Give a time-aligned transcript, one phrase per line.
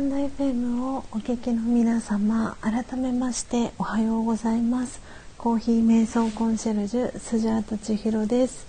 [0.00, 5.02] タンド FM をお聞きの皆様改めましておはようございます。
[5.36, 8.66] コーヒー瞑想コンシェルジュスジャータ千尋です、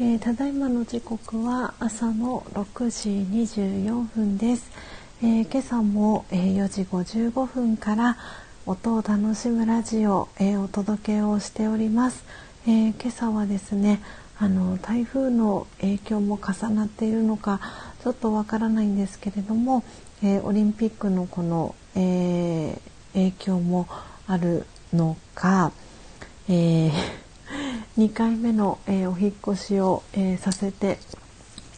[0.00, 3.10] えー、ただいまの時刻は朝の6時
[3.52, 4.70] 24分です、
[5.22, 8.16] えー、今朝も、えー、4時55分から
[8.64, 12.24] 音を楽しむラジオ、えお届けをしております、
[12.66, 14.00] え今朝はですね
[14.38, 17.60] あの台風の影響も重なっているのか
[18.02, 19.84] ちょっとわからないんですけれども、
[20.22, 22.80] えー、オリンピックのこの、えー、
[23.14, 23.88] 影響も
[24.26, 25.72] あるのか、
[26.48, 26.92] えー、
[27.96, 30.98] 2回目の、えお引越しを、えさせて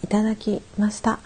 [0.05, 1.21] いただきました。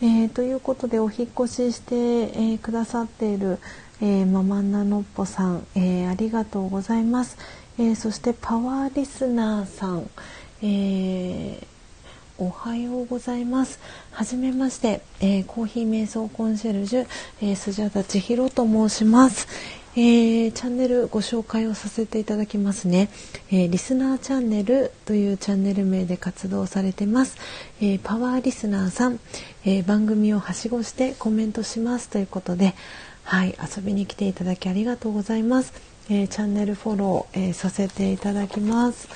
[0.00, 3.58] えということでお引越しして、えくださっている、
[4.00, 7.36] えママンナノッポさん、えありがとうございます。
[7.78, 10.10] えそしてパワーリスナーさん、
[10.62, 11.71] えー
[12.42, 13.78] おはようございます。
[14.10, 17.06] はじめまして、えー、コーヒー瞑想コンシェルジュ、
[17.40, 19.46] えー、スジャタ千尋と申します、
[19.94, 23.10] えー、チャンネルご紹介をさせていただきますね、
[23.52, 27.36] えリスナーチャンネルというチャンネル名で活動されてます、
[27.80, 29.20] えパワーリスナーさん、
[29.64, 32.08] え番組をはしごしてコメントします。
[32.08, 32.74] ということで
[33.22, 35.72] はい遊びに来ていただきありがとうございます、
[36.10, 39.06] えチャンネルフォロー、えさせていただきます。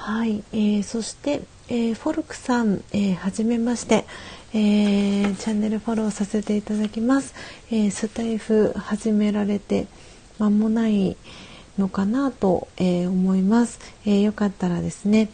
[0.00, 4.04] はい、えー、そしてえー、フォルクさん、えー、はじめまして、
[4.52, 7.32] えー、チャンネルフォローさせていただきます、
[7.70, 9.86] えー、スタイフ始められて
[10.40, 11.16] 間もない
[11.78, 15.30] のかなと、え思います、えよかったらですね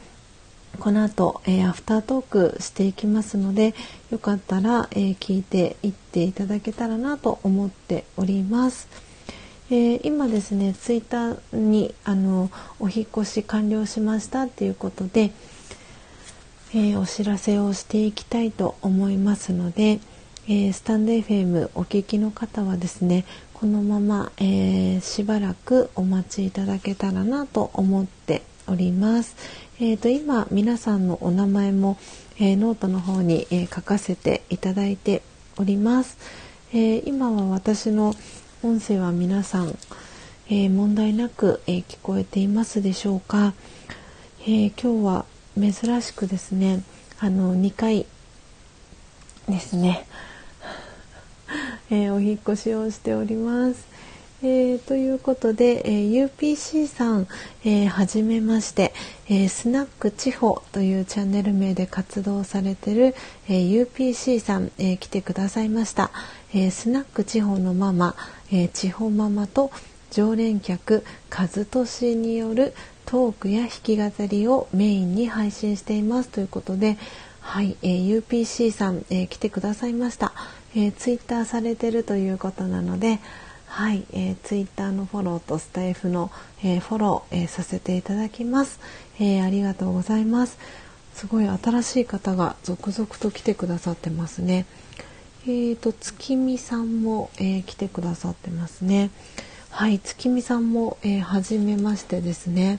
[0.78, 3.74] この後、えアフタートークしていきますので
[4.10, 8.88] よかったら、え聞いていっていただけたらなと思っております。
[9.70, 15.32] えー、今ですねツイッターにあのお引越し完了しましたっていうことで、
[16.76, 19.98] えー、お知らせをしていきたいと思いますので、
[20.46, 29.36] えー、スタンド FM お聞きの方はですねこのまま、えー、しばらくお待ちいただけたらなと思っております。
[29.80, 31.96] えーと、今皆さんのお名前も、
[32.38, 35.22] えー、ノートの方に、え書かせていただいて
[35.56, 36.18] おります。
[36.74, 38.14] え今は私の
[38.62, 39.78] 音声は皆さん、
[40.50, 43.54] え問題なく、え聞こえていますでしょうか。
[44.46, 45.24] え今日は
[45.58, 46.82] 珍しくですね
[47.18, 48.06] あの2回
[49.48, 50.06] ですね、
[51.90, 53.86] えー、お引越しをしております。
[54.42, 57.26] えー、ということで、えー、UPC さん、
[57.64, 58.92] えー、はじめまして、
[59.30, 63.14] えスナック地方というチャンネル名で活動されてる、
[63.48, 66.10] え UPC さん、え来てくださいました、
[66.52, 68.14] えスナック地方のママ、
[68.52, 69.70] え地方ママと
[70.10, 72.74] 常連客和俊による
[73.06, 76.98] トークや弾き語りをメインに配信していますということで、
[77.40, 80.32] はい、えー、UPC さん、えー、来てくださいました、
[80.74, 83.20] えー、ツイッターされてるということなので、
[83.66, 86.32] はい、えー、ツイッターのフォローとスタイフの、
[86.64, 88.80] えー、フォロー、えー、させていただきます、
[89.20, 90.58] えー、ありがとうございます。
[91.14, 94.66] すごい新しい方が続々と来てくださってますね。
[95.44, 99.10] えーと月見さんも、えー、来てくださってますね。
[99.70, 102.78] はい月見さんも、えー、初めましてですね。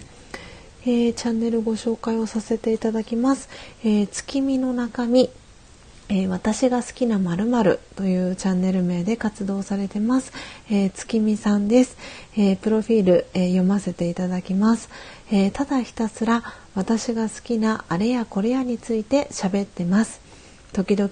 [0.90, 3.50] えー、チャンネルご紹介をさせていただきます。
[3.84, 5.30] えー、月見の中身、
[6.08, 10.32] えー、私が好きな〇〇というチャンネル名で活動されてます。
[10.72, 11.98] えー、月見さんです。
[12.38, 14.90] えー、プロフィール、え読ませていただきます、
[15.30, 16.42] えただひたすら
[16.74, 20.22] 私が好きなあれやこれやについて喋ってます。
[20.72, 21.12] 時々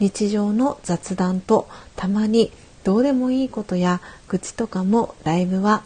[0.00, 2.50] 日常の雑談とたまに
[2.82, 5.84] どうでもいいことや愚痴とかもライブは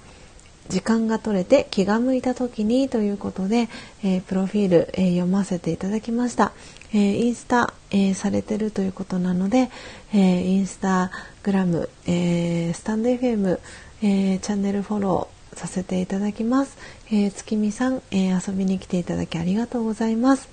[0.69, 3.69] 時間が取れて気が向いた時にということで、
[4.05, 6.53] えー、プロフィール、えー、読ませていただきました、
[6.93, 9.71] えー、インスタ、えされてるということなので、
[10.13, 11.11] えインスタ
[11.43, 13.61] グラム、えスタンド FM、
[14.03, 16.77] えチャンネルフォローさせていただきます、
[17.13, 20.49] え月見さん、え遊びに来ていただきありがとうございます、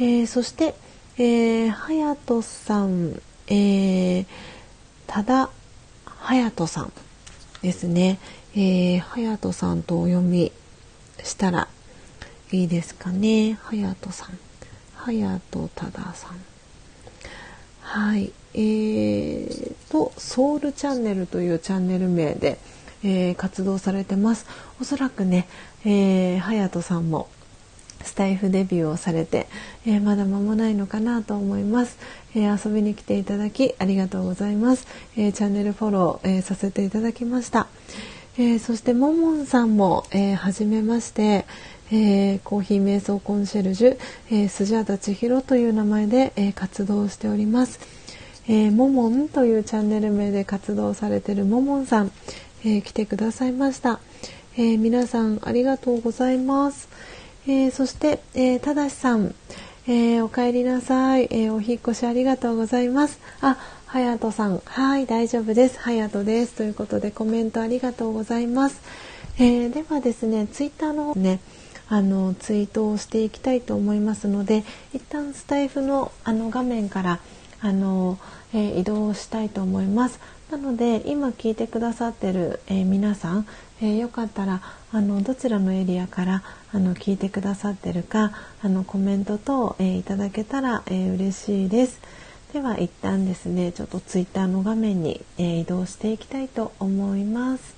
[0.00, 0.74] えそして、
[1.16, 4.26] えはやとさん、え
[5.06, 5.50] ただ
[6.04, 6.92] はやとさん。
[7.62, 8.18] ですね、
[8.54, 10.52] えー、はやとさんとお読み
[11.22, 11.68] したら
[12.50, 13.58] いいですかね。
[13.62, 14.38] はやとさん。
[14.94, 16.40] はやとたださん。
[17.80, 18.32] はい。
[18.54, 22.58] えーと、ソウルチャンネルというチャンネル名で、
[23.04, 24.46] えー、活動されてます。
[24.80, 25.46] おそらくね、
[25.84, 27.28] えー、はやとさんも
[28.02, 29.46] スタイフデビューをされて、
[29.86, 31.98] えー、まだ間もないのかなと思います、
[32.34, 34.86] えー、遊びに来ていただきありがとうございます、
[35.16, 37.66] えー、チャンネルフォロー、えさせていただきました、
[38.36, 41.44] えー、そしてももんさんも、えー、初めまして、
[41.90, 43.98] えー、コーヒー瞑想コンシェルジュ、
[44.30, 47.80] えー、スジャータ千尋という名前で、えー、活動しております、
[48.46, 52.12] えー、ももんというチャンネル名で活動されているももんさん、
[52.64, 54.00] えー、来てくださいました、
[54.56, 56.88] えー、皆さんありがとうございます、
[57.50, 59.34] えそして、えただしさん、
[59.86, 63.18] えお帰りなさい、えお引越しありがとうございます。
[63.40, 63.56] あ
[63.86, 64.60] はやとさん。
[64.66, 65.78] はい大丈夫です。
[65.78, 66.52] はやとです。
[66.52, 68.82] ということでコメントありがとうございます、
[69.38, 71.40] えではですねツイッターのね
[71.88, 74.62] あのツイートをしていきたいと思いますので
[74.92, 77.20] 一旦スタイフのあの画面から
[77.62, 78.18] あの、
[78.52, 80.20] えー、移動したいと思います。
[80.50, 83.46] なので今聞いてくださってる、えー、皆さん、
[83.82, 84.62] えー、よかったら
[84.92, 86.42] あのどちらのエリアから
[86.72, 92.00] あの聞いてくださってるかあのコメント等、えー、いただけたら、えー、嬉しいです。
[92.54, 97.76] では一旦ですねちょっとツイッターの画面に、え、移動していきたいと思います。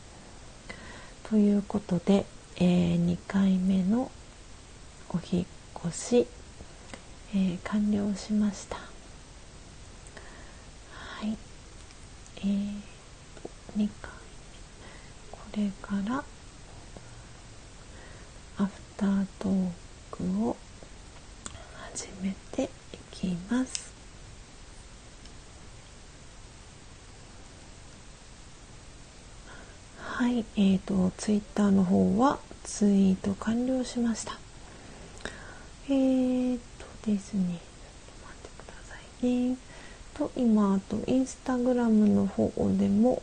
[1.28, 2.24] ということで、
[2.56, 4.12] え、2回目の
[5.08, 5.44] お引
[5.86, 6.26] 越し、
[7.34, 8.82] え、完了しましたは
[11.26, 11.36] い
[12.42, 12.46] えー、
[13.76, 13.88] 2回目
[15.30, 16.24] これから
[18.58, 19.70] アフタートー
[20.10, 20.56] クを
[21.92, 22.68] 始めてい
[23.10, 23.90] きます
[30.20, 34.38] はい、えーと、ツイッターの方はツイート完了しました。
[35.88, 37.58] えーとですね、ちょっ
[38.20, 39.56] と待ってくださいね。
[40.20, 43.22] と、今、あと、インスタグラムの方でも、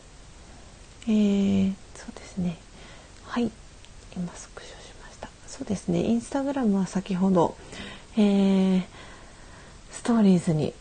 [1.04, 2.58] えー、そうですね。
[3.24, 3.52] はい、
[4.16, 5.30] 今スクショしました。
[5.48, 7.56] そうですね、インスタグラムは先ほど、
[8.18, 8.84] えー、
[9.92, 10.74] ストーリーズに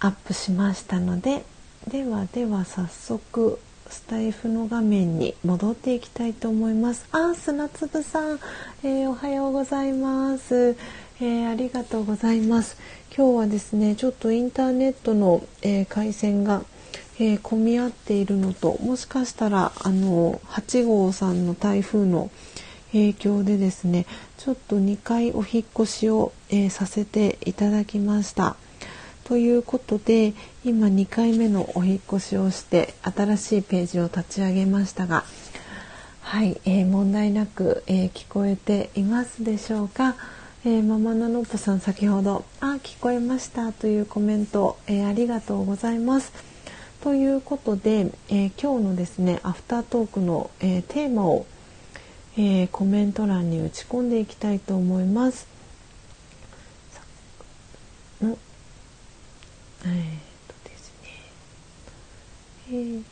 [0.00, 1.44] アップしましたので、
[1.86, 3.60] ではでは早速
[3.90, 7.06] スタイフの画面に戻っていきたいと思います。
[7.12, 8.40] あ、砂粒さん、
[8.82, 10.76] えー、おはようございます、
[11.20, 12.76] えー、ありがとうございます。
[13.16, 16.62] 今日はですね、ちょっとインターネットの、えー、回線が、
[17.18, 22.30] えー、混み合っているのと、もしかしたらあの8号さんの台風の
[22.92, 24.06] 影響でですね、
[24.36, 28.54] ちょっと2回お引越しを、えさせていただきました。
[29.24, 30.32] ということで
[30.64, 35.22] 今2回目のお引越しをして新しいページを立ち上げましたが
[36.22, 40.14] はい、え、問題なく、え、聞こえていますでしょうか、
[40.64, 46.32] えー、ママナノッポさん先ほど「あ聞こえました」というコメント、えありがとうございます。
[47.00, 51.46] ということで、え今日のですねアフタートークの、えテーマを、
[52.36, 55.46] えコメント欄に打ち込んでいきたいと思います。
[58.20, 59.94] えー、っ
[60.48, 61.08] とですね
[62.70, 63.02] えー、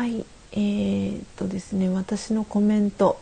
[0.00, 3.20] はいえー、っとですね私のコメント。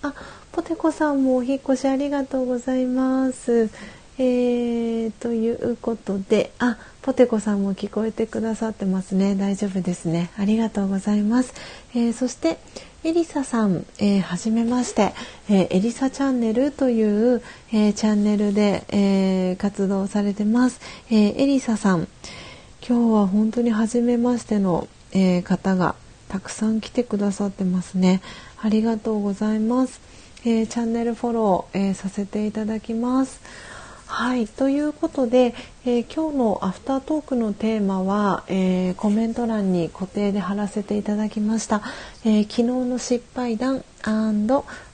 [0.00, 0.14] あ
[0.52, 3.68] ポテコさんもお引越しありがとうございます。
[4.16, 9.34] えー、ということであポテコさんも聞こえてくださってますね。
[9.34, 10.30] 大丈夫ですね。
[10.38, 11.52] ありがとうございます、
[11.96, 12.58] えー、そして
[13.02, 15.14] エリサさん、えー、はじめまして、
[15.48, 17.02] えー、エリサチャンネルとい
[17.34, 22.06] う、えー、チャンネルで、え活動されてます、えエリサさん。
[22.88, 25.96] 今日は本当に初めましての、え方が
[26.30, 28.22] たくさん来てくださってますね。
[28.62, 30.00] ありがとうございます、
[30.44, 33.40] えチャンネルフォロー、えさせていただきます。
[34.06, 34.46] はい。
[34.46, 41.80] ということで、えー、今日のアフタートークのテーマは、えー、コメント欄に固定で貼らせていただきました、
[42.24, 43.84] えー、昨日の失敗談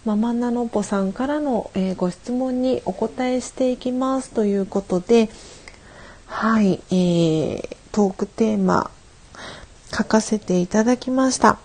[0.04, 4.30] ママナノポさんからの、えご質問にお答えしていきます。
[4.30, 5.30] ということで
[6.26, 8.90] はい、えー、トークテーマ
[9.96, 11.58] 書かせていただきました。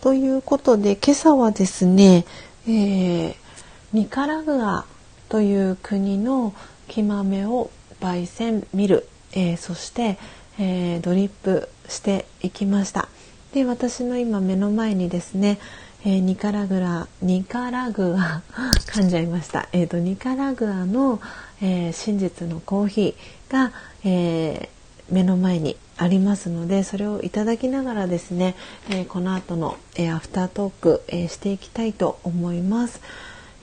[0.00, 2.24] ということで今朝はですね、
[2.66, 3.48] えー
[3.94, 4.84] ニカラグア
[5.30, 6.52] という国の
[6.88, 7.70] 木豆を
[8.00, 10.18] 焙煎見る、えー、そして、
[10.58, 13.08] えー、ドリップしていきました。
[13.54, 15.58] で私の今目の前にですね、
[16.04, 18.42] えー、ニカラグラニカラグア
[18.92, 21.18] 噛んじゃいました、えーと、ニカラグアの、
[21.62, 23.72] え真実のコーヒーが、
[24.04, 24.68] え
[25.10, 28.54] 目の前にありますのでそれをいただきながらですね、
[28.88, 33.00] えこの後の、えアフタートーク、えしていきたいと思います。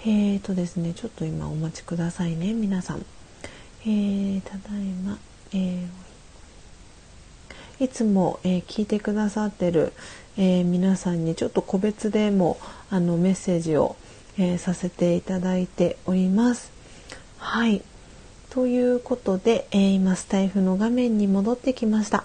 [0.02, 3.06] えーとですね、ちょっと今お待ちくださいね、皆さん。
[3.84, 5.18] えー、ただいま、
[5.54, 9.94] えー、いつも、えー、聞いてくださってる、
[10.38, 12.58] えー、皆さんにちょっと個別でも
[12.90, 13.96] あのメッセージを、
[14.38, 16.70] えさせていただいております。
[17.38, 17.82] はい。
[18.56, 22.24] ということで、え今スタイフの画面に戻ってきました。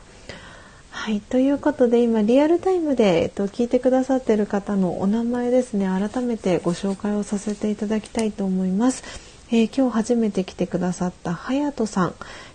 [0.91, 9.03] はい、ということで今リアルタイムで、えっと、聞いてくださっている方のお名前ですね改めてご紹介をさせていただきたいと思います。
[9.51, 12.15] えー、今日初めて来てくださった隼人さん、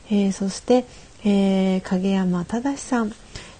[0.09, 0.85] えー、そして、
[1.25, 3.11] えー、影山正さん、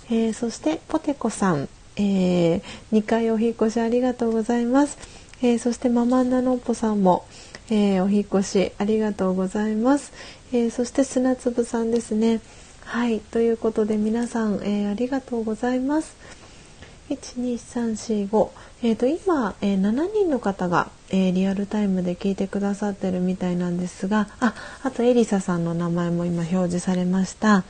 [0.10, 1.67] えそしてポテコさん、
[1.98, 2.62] え
[2.93, 4.98] 2回お引越しありがとうございます。
[5.41, 7.25] えそしてママンナノッポさんも、
[7.69, 10.13] えお引越しありがとうございます。
[10.53, 12.41] えそして砂粒さんですね。
[12.84, 16.15] はい、ということで皆さん、えありがとうございます。
[17.10, 18.50] 12345
[18.84, 24.53] えーと、今、えー、7人の方が、えー、リアルタイムで聞いてくださってるみたいなんですがあ
[24.84, 27.63] あとエリサさんの名前も今表示されました。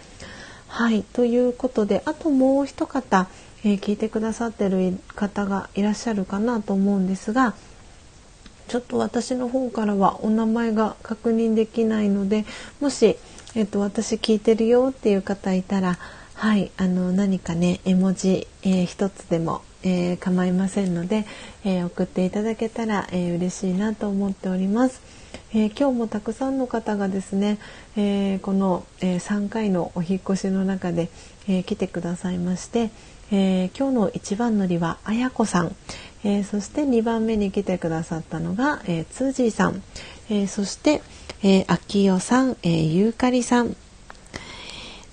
[0.68, 3.30] はいということであともう一方、
[3.64, 7.54] えー、聞いてくださってる方がいらっしゃるかなと思うんですが
[8.68, 12.46] ちょっと私の方からはお名前が確認できないので
[12.82, 13.18] もし、
[13.56, 15.98] えーと私聞いてるよっていう方いたら
[16.36, 21.26] はい、あの何かね絵文字、えー、一つでも、えー、構いませんので、
[21.64, 25.02] えー、送っていただけたら、えー、嬉しいなと思っております。
[25.54, 27.58] え今日もたくさんの方がですね、
[27.96, 31.10] えこの、え3回のお引越しの中で、
[31.48, 32.90] え来てくださいまして、
[33.32, 35.76] え今日の一番乗りはあやこさん、
[36.26, 39.82] えそして2番目に来てくださったのが、えー、ツージーさん、
[40.30, 41.02] えそして、
[41.44, 43.76] えー、あきよさん、えゆうかりさん。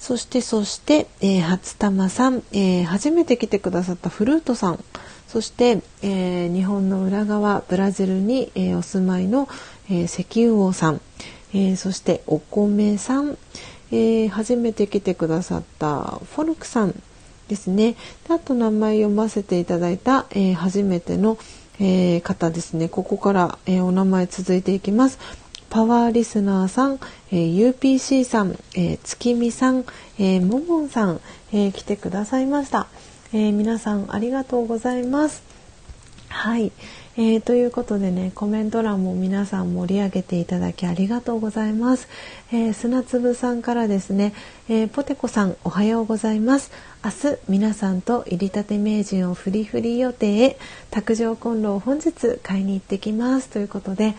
[0.02, 4.82] そしてそして、えー、初玉さん、えー、初めて来てくださったフルートさん。
[5.28, 9.48] そして、えー、日本の裏側ブラジルに、えー、お住まいの、
[9.88, 11.00] えー、石油王さん、
[11.54, 13.38] えー、そしてお米さん、
[13.92, 16.94] えー、初めて来てくださったフォルクさん。
[17.48, 17.96] ですね。
[18.28, 21.38] であと名前読ませていただいた、えー、初めての、
[21.80, 22.88] えー、方ですね。
[22.88, 25.18] ここから、えー、お名前続いていきます。
[25.72, 29.86] パワーリスナーさん、えー、UPC さん、えー、月見さん、
[30.18, 31.20] えー、ももんさん、
[31.50, 32.88] えー、来てくださいました、
[33.32, 35.42] えー、皆さんありがとうございます。
[36.28, 36.72] はい、
[37.14, 42.08] えー、ということでねコメント欄も皆さん盛り上げていただきありがとうございます、
[42.50, 44.32] えー、砂粒さんからですね、
[44.70, 46.70] えー、ポテコさんおはようございます。
[47.04, 50.58] 明日皆さんと入りたて名人をフリフリ予定へ
[50.90, 53.48] 卓上コンロを本日買いに行ってきます。
[53.48, 54.14] ということで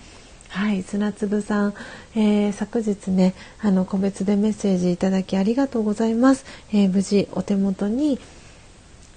[0.50, 1.74] はい、砂粒さん、
[2.16, 6.46] えー、昨日ねあの個別でメッセージいただきありがとうございます。
[6.72, 8.20] えー、無事お手元に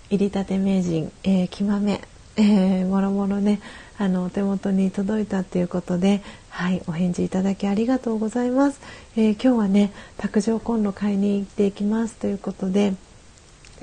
[0.08, 2.00] 入りたて名人、えー、きまめ、
[2.36, 3.60] えー、もろもろね
[3.98, 8.80] あのお手元に届いたっていうことで、はい、お返事いただきありがとうございます。
[9.16, 12.94] えー、今日はね卓上コンロ買いに行っていきますということで。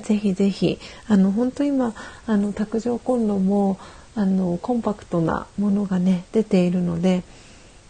[0.01, 1.93] ぜひぜひあの本当今
[2.25, 3.77] あの卓上コンロも
[4.15, 7.21] あのコンパクトなものがね出ているので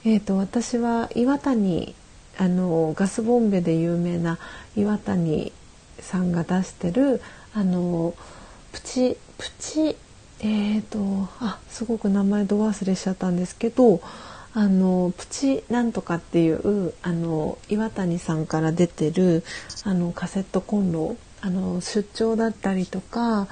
[0.06, 1.96] えーと、私は岩谷
[2.38, 4.38] あのガスボンベで有名な
[4.76, 5.54] 岩谷
[6.00, 7.22] さんが出してる
[7.54, 8.14] あの
[8.74, 9.96] プチプチ
[10.44, 14.02] えーとあすごく名前ど忘れしちゃったんですけど
[14.54, 19.44] あのプチなんとかっていうあの岩谷さんから出てる
[19.84, 23.48] あのカセットコンロあの出張だったりとか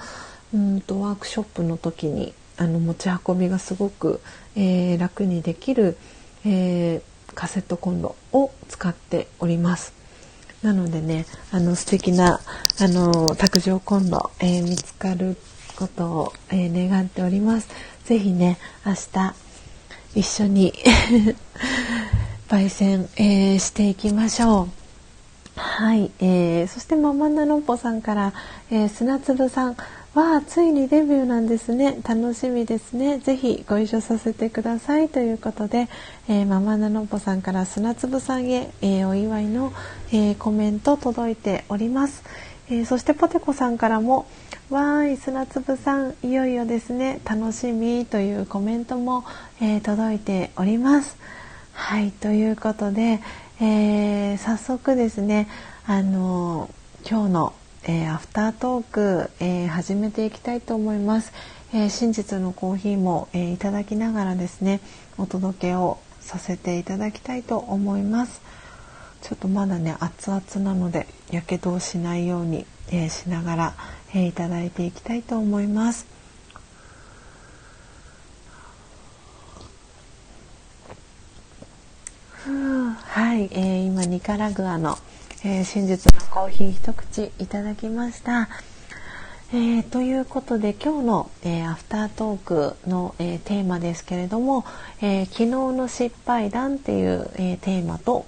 [0.53, 4.21] うんとワークショップの時にあの持ち運びがすごく、
[4.55, 5.97] えー、楽にできる
[6.45, 9.93] えー、カセットコンロを使っております。
[10.63, 12.39] なのでね、あの素敵な
[12.79, 15.35] あの卓上コンロ、えー、見つかる
[15.81, 17.67] ことを、えー、願っております。
[18.05, 19.33] ぜひね、明日
[20.13, 20.73] 一緒に
[22.49, 24.69] 焙煎、えー、していきましょう。
[25.55, 28.33] はい、えー、そしてママナロンポさんから、
[28.69, 29.77] えー、砂粒さん
[30.13, 35.87] わあついにデビューなんですね楽しみですねぜひご一緒させてくださいということで、
[36.27, 39.73] えー、ママナノポさんから砂粒さんへ、えー、お祝いの、
[40.11, 42.23] えー、コメント届いております、
[42.69, 44.25] えそしてポテコさんからも
[44.71, 47.19] わーい砂粒さんいよいよですね。
[47.25, 49.25] 楽しみというコメントも、
[49.59, 51.17] え届いております。
[51.73, 53.19] はいということで、
[53.59, 55.49] え早速ですね
[55.85, 56.69] あの
[57.05, 61.33] 今日のえー、アフタートーク、えー、始めていきたいと思います、
[61.73, 64.81] えー、真実のコーヒーも、えいただきながらですね
[65.17, 68.60] お届けをさせていただきたいと思います。
[69.21, 73.73] ちょっとまだね熱々なのでやけどをしないように、えしながら、
[74.13, 76.05] えいただいていきたいと思います
[82.43, 84.97] はい、えー、今ニカラグアの
[85.43, 88.47] えー、真実のコーヒー一口いただきました。
[89.53, 94.65] えー、ということで今日の、えー、アフタートークの、えー、テーマですけれども、
[95.01, 98.27] え昨日の失敗談っていう、えテーマと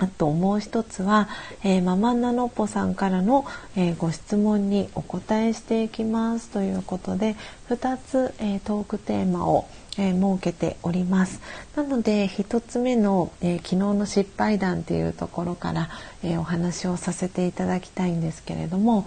[0.00, 1.28] あともう一つは、
[1.62, 3.44] えー、ママナノポさんからの、
[3.76, 7.36] えー、ご質問にお答えしていきますということで
[7.68, 11.40] 2つ、えー、トークテーマを、え設けております。
[11.74, 15.90] なので1つ目の、え昨日の失敗談っていうところから、
[16.22, 19.06] えお話をさせていただきたいんですけれども、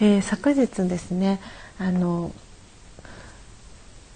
[0.00, 1.40] え昨日ですね
[1.78, 2.32] あの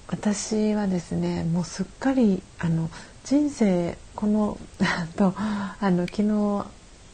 [0.09, 2.91] 私はですねもうすっかりあの
[3.25, 4.59] 人生この
[5.17, 6.23] とあの昨日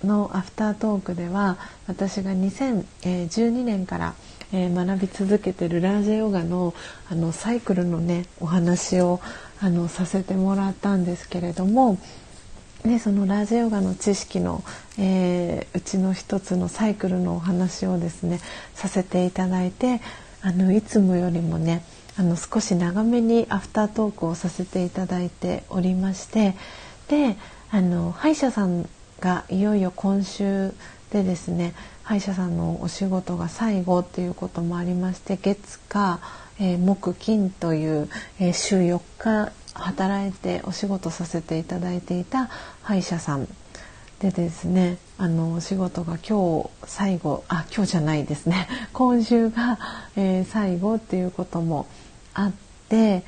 [0.05, 4.15] のアフタートークでは私が2012年から、
[4.53, 6.73] 学び続けてるラージェヨガの
[7.11, 9.21] あのサイクルのねお話を
[9.61, 11.99] あのさせてもらったんですけれども
[12.85, 14.63] でそのラージェヨガの知識の、
[14.99, 18.41] えー、うちの一つのサイクルのお話をですね
[18.75, 20.01] させていただいて
[20.43, 21.83] あのいつもよりもね
[22.17, 26.55] あの少し長めにアフタートークをさせていただいておりまして
[27.09, 27.37] で
[27.71, 28.89] あの歯医者さん
[29.21, 30.73] がいよいよ今週
[31.11, 36.21] でですね歯医者さんのお仕事が最後っていうこともありまして月火、
[36.61, 38.09] えー、木金という、
[38.39, 42.49] えー、週4日働いてお仕事させていただいていた
[42.83, 43.49] 歯医者さん
[44.21, 48.69] でですねあのお仕事が今日最後あ今日じゃないですね。
[48.93, 49.79] 今週が、
[50.17, 51.87] えー、最後っていうことも
[52.35, 52.53] あっ
[52.89, 53.25] て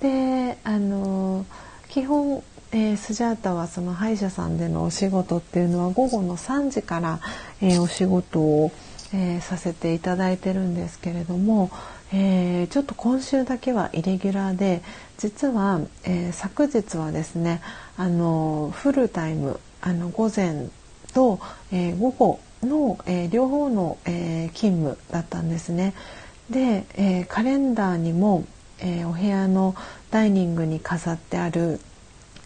[0.00, 1.44] であの
[1.88, 7.20] 基本、えー、スジャータはその歯医者さんでのお仕事っていうのは午後の3時から、
[7.60, 8.70] えー、お仕事を、
[9.12, 11.70] えー、させていただいてるんですけれども、
[12.12, 14.82] えちょっと今週だけはイレギュラーで
[15.18, 17.60] 実は、え昨日はですね
[17.96, 20.68] あのフルタイムあの午前
[21.12, 21.40] と、
[21.72, 25.94] え午後の、え両方の、え勤務だったんですね。
[26.50, 28.44] で、え、カレンダーにも、
[28.80, 29.76] え、お部屋の
[30.10, 31.80] ダイニングに飾ってある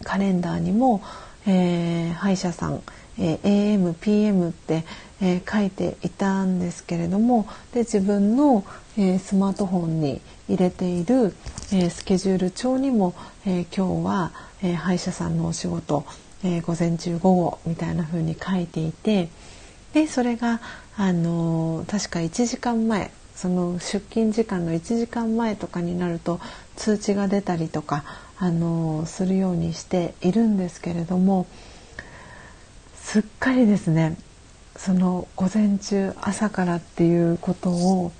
[0.03, 1.01] カレンダーにも、
[1.47, 2.81] えー、歯医者さん、
[3.17, 4.83] え AMPM って、
[5.21, 8.65] え書いていたんですけれどもで自分の、
[8.97, 11.33] えスマートフォンに入れている、
[11.71, 13.13] えスケジュール帳にも、
[13.45, 14.31] え今日は、
[14.61, 16.05] え歯医者さんのお仕事、
[16.43, 19.29] え午前中午後みたいな風に書いていて
[19.93, 20.59] でそれが、
[20.97, 26.39] あの確か1時間前その出勤時間の1時間前とかになると
[26.75, 28.03] 通知が出たりとか
[28.37, 31.47] あのするようにしているんですけれども
[32.95, 34.17] すっかりですね
[34.75, 38.11] その午前中朝からっていうことを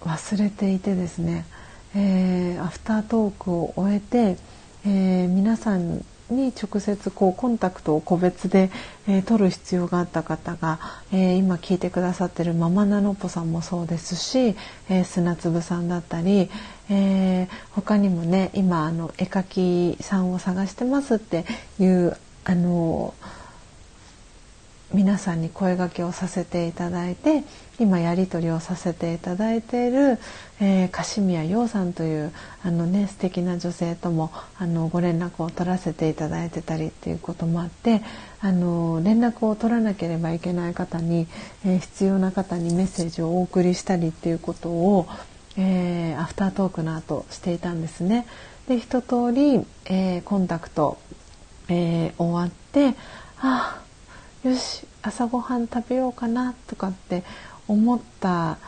[0.00, 1.46] 忘れていてですね、
[1.94, 4.36] えー、アフタートークを終えて、
[4.84, 8.70] えー、皆さんに直接こうコンタクトを個別で、
[9.06, 10.78] えー、取る必要があった方が、
[11.12, 14.56] えー、今聞いてくださってるママナノポさんもそうですし、
[14.88, 16.50] えー、砂粒さんだったり、
[16.90, 21.44] えー、他にもね今あの絵描きさんを探してますって
[21.78, 23.14] いうあの
[24.92, 27.42] 皆さんに声がけをさせていただいて
[27.78, 30.18] 今やり取りをさせていただいている、
[30.60, 32.32] えー、樫宮陽さんという
[32.62, 38.02] あの、ね、素敵な女性ともあのご連絡を取らせていただいてたりっていうこともあって
[38.40, 41.26] あの連絡を取らなければいけない方に、
[41.64, 45.08] えー、必要な方にメッセージをお送りしたりっていうことを、
[45.56, 48.26] えー、アフタートークの後していたんですね。
[48.68, 50.98] で一通り、えー、コンタクト、
[51.68, 52.94] えー、終わって
[53.38, 53.82] あ
[54.42, 57.24] よし朝ごはん食べようかなとかって
[57.68, 58.58] 思った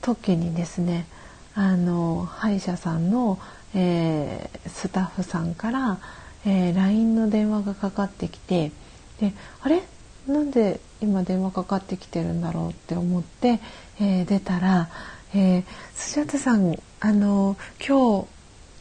[0.00, 1.06] 時にですね
[1.54, 3.38] あの歯医者さんの、
[3.74, 5.98] えー、スタッフさんから、
[6.44, 8.72] えー、LINE の電話がかかってきて
[9.20, 9.82] であれ？
[10.26, 13.58] なんで今電話かかってきてるんだろうって思って、
[14.00, 14.88] えー、出たら、
[15.34, 18.26] えー、スジャタさんあの今日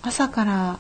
[0.04, 0.80] 朝からっ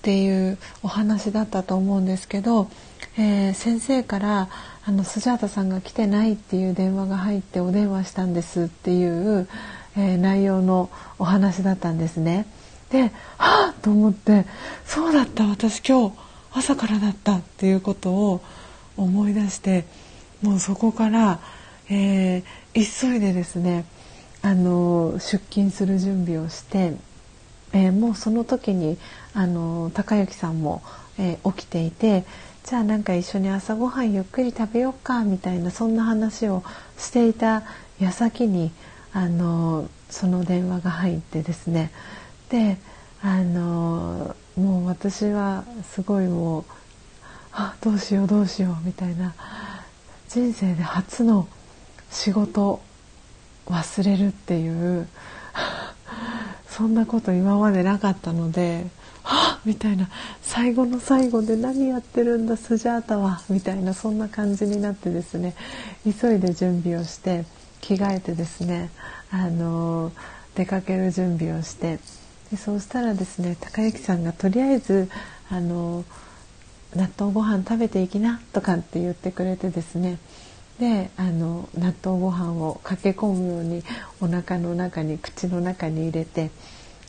[0.00, 2.70] ていうお話だったと思うんですけど、
[3.18, 4.48] えー、先生から
[4.84, 9.48] あのスジャータさんが来てないっていう電話が入ってお電話したんですっていう、
[9.96, 12.46] えー、内容のお話だったんですね。
[12.90, 14.46] ではあと思って
[14.84, 16.16] そうだった私今日
[16.52, 18.40] 朝からだったっていうことを
[18.96, 19.84] 思い出して
[20.42, 21.40] もうそこから、
[21.90, 23.84] えー、急いでですね
[24.42, 26.92] あの出勤する準備をして、
[27.72, 28.96] えー、もうその時に
[29.34, 30.82] あの高之さんも、
[31.18, 32.24] えー、起きていて
[32.66, 36.64] じゃあなんか一緒に朝ごはんゆっくり食べようかみたいなそんな話を
[36.98, 37.62] していた
[38.00, 38.72] 矢先に
[39.12, 41.92] あのその電話が入ってですね
[42.50, 42.76] で
[43.22, 46.64] あのもう私はすごいもう
[47.52, 49.32] あどうしようどうしようみたいな
[50.28, 51.46] 人生で初の
[52.10, 52.80] 仕事
[53.66, 55.08] 忘れるっていう
[56.68, 58.88] そんなこと今までなかったので「!」
[59.66, 60.08] みたいな
[60.42, 63.42] 「最後の最後で何やってるんだスジャータは。
[63.50, 65.54] みたいなそんな感じになってですね。
[66.04, 67.44] 急いで準備をして
[67.80, 68.90] 着替えてですね
[69.30, 70.12] あの
[70.54, 71.98] 出かける準備をして。
[72.50, 75.10] でそうしたらですね高之さんがとりあえず
[75.50, 76.04] あの
[76.94, 80.18] 納豆ご飯食べていきなとかって言ってくれてですね。
[80.78, 83.82] であの納豆ご飯を駆け込むように
[84.20, 86.50] お腹の中に口の中に入れて。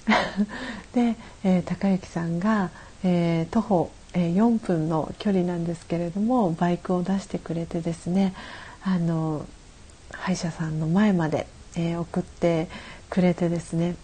[0.93, 2.69] で、えー、高之さんが、
[3.03, 8.33] えー、徒歩、えー、4分の距離なんですけれどもバイクを出してくれてですね
[8.83, 9.45] あの
[10.11, 12.67] 歯医者さんの前まで、えー、送って
[13.09, 13.95] くれてですね、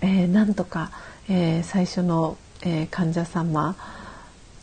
[0.00, 0.90] え、なんとか、
[1.28, 3.76] え、最初の、え、患者様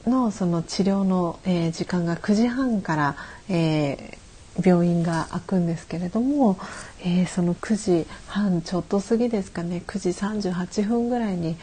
[0.05, 3.15] のその治療の、え、時間が9時半から、
[3.49, 4.17] えー、
[4.61, 6.57] 病院が開くんですけれども、
[7.01, 10.09] えー、その9時半ちょっと過ぎですかね9時
[10.49, 11.55] 38分ぐらいに、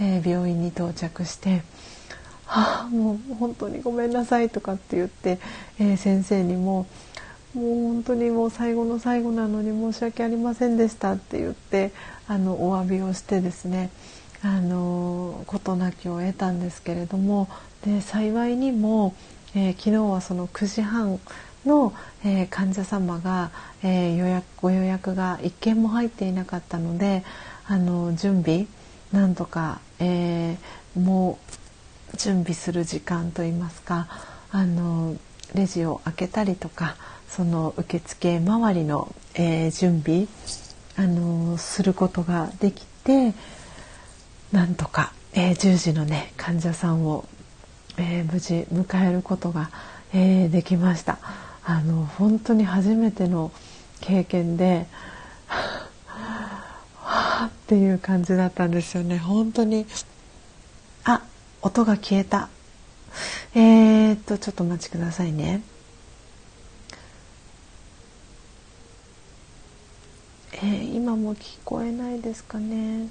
[0.00, 1.62] えー、病院に到着して
[2.46, 5.38] 「はあもう本当にごめんなさい」とかって言って、
[5.78, 6.86] えー、先生にも
[7.54, 11.92] 「もう本当にもう最後の最後なのに申し訳ありませんでした」って言って
[12.26, 13.90] あのお詫びをしてですね
[14.42, 17.48] あの事なきを得たんですけれども
[17.84, 19.14] で幸いにも、
[19.54, 21.18] え、昨日はその9時半
[21.68, 21.92] の、
[22.24, 23.50] えー、患者様が、
[23.82, 27.24] えー、予約ご予約が1件も入っていなかったので
[27.66, 28.66] あの準備
[29.12, 31.38] なんとか、えー、も
[32.12, 34.08] う準備する時間といいますか
[34.50, 35.16] あの
[35.54, 36.96] レジを開けたりとか
[37.28, 40.26] その受付周りの、え、準備
[40.96, 43.34] あのすることができて
[44.50, 47.26] なんとか、え、10時のね患者さんを、
[47.98, 49.70] え、無事迎えることが、
[50.14, 51.18] え、できました。
[51.70, 53.52] あの本当に初めての
[54.00, 54.86] 経験で
[55.46, 55.90] は
[57.04, 59.18] あっていう感じだったんですよね。
[59.18, 59.84] 本当に
[61.04, 61.22] あ
[61.60, 62.48] 音が消えた。
[63.54, 65.60] えー、っとちょっとお待ちくださいね。
[70.54, 73.08] えー、今も聞こえないですかね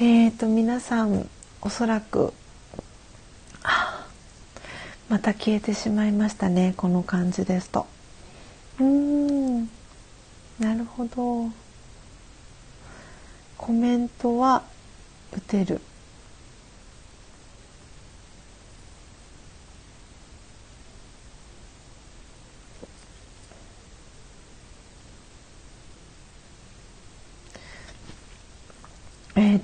[0.00, 1.28] えーと皆さん
[1.62, 2.32] おそらく
[5.08, 7.86] また消えてしまいましたねこの感じですと。
[8.78, 9.64] うん
[10.60, 11.50] なるほど。
[13.56, 14.62] コメントは
[15.32, 15.80] 打てる。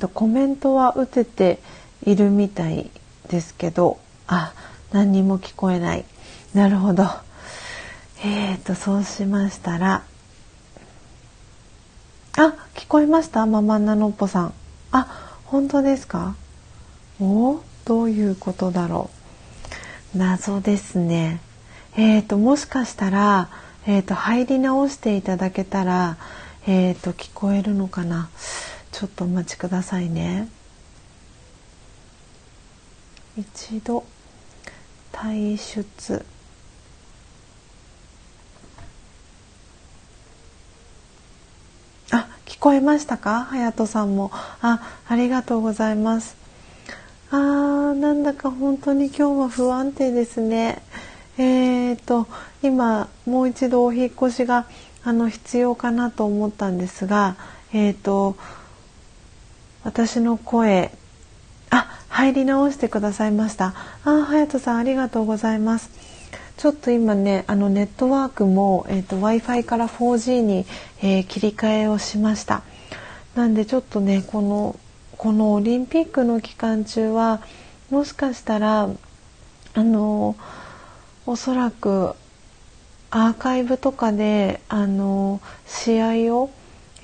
[0.05, 1.59] と、コメントは打てて
[2.05, 2.91] いるみたい
[3.29, 4.53] ですけどあ
[4.93, 6.05] 何にも聞こえない。
[6.53, 7.05] なるほど。
[8.23, 10.03] えーとそうしましたら
[12.37, 13.47] あ聞こえました？
[13.47, 14.53] ママナノッポさん。
[14.93, 16.37] あ本当ですか？
[17.21, 19.11] おどういうことだろ
[20.15, 20.19] う。
[20.19, 21.41] 謎ですね。
[21.97, 23.49] えーともしかしたら、
[23.87, 26.17] えーと入り直していただけたら
[26.67, 28.29] えーと聞こえるのかな。
[28.95, 30.49] ちょっとお待ちくださいね。
[33.37, 34.05] 一度
[35.13, 36.25] 退出。
[42.13, 43.49] あ聞こえましたか？
[43.51, 44.31] 隼人さんも。
[44.63, 46.37] あありがとうございます。
[47.33, 50.83] あーなんだか本当に今日は不安定ですね。
[51.37, 52.29] えーと
[52.63, 54.67] 今もう一度お引越しが
[55.03, 57.35] あの必要かなと思ったんですが
[57.73, 58.37] えーと
[59.85, 60.91] 私の声。
[61.71, 63.75] あ入り直してくださいました。
[64.05, 65.91] あ隼人さんありがとうございます。
[66.57, 70.67] ちょっと今ねあのネットワークも、えーと、Wi-Fi から 4G に、
[71.03, 72.63] えー、切り替えをしました。
[73.35, 74.79] なんでちょっとねこの
[75.19, 77.43] このオリンピックの期間中は
[77.91, 78.89] もしかしたら
[79.75, 80.37] あの
[81.27, 82.15] おそらく
[83.11, 86.51] アーカイブとかであの試合を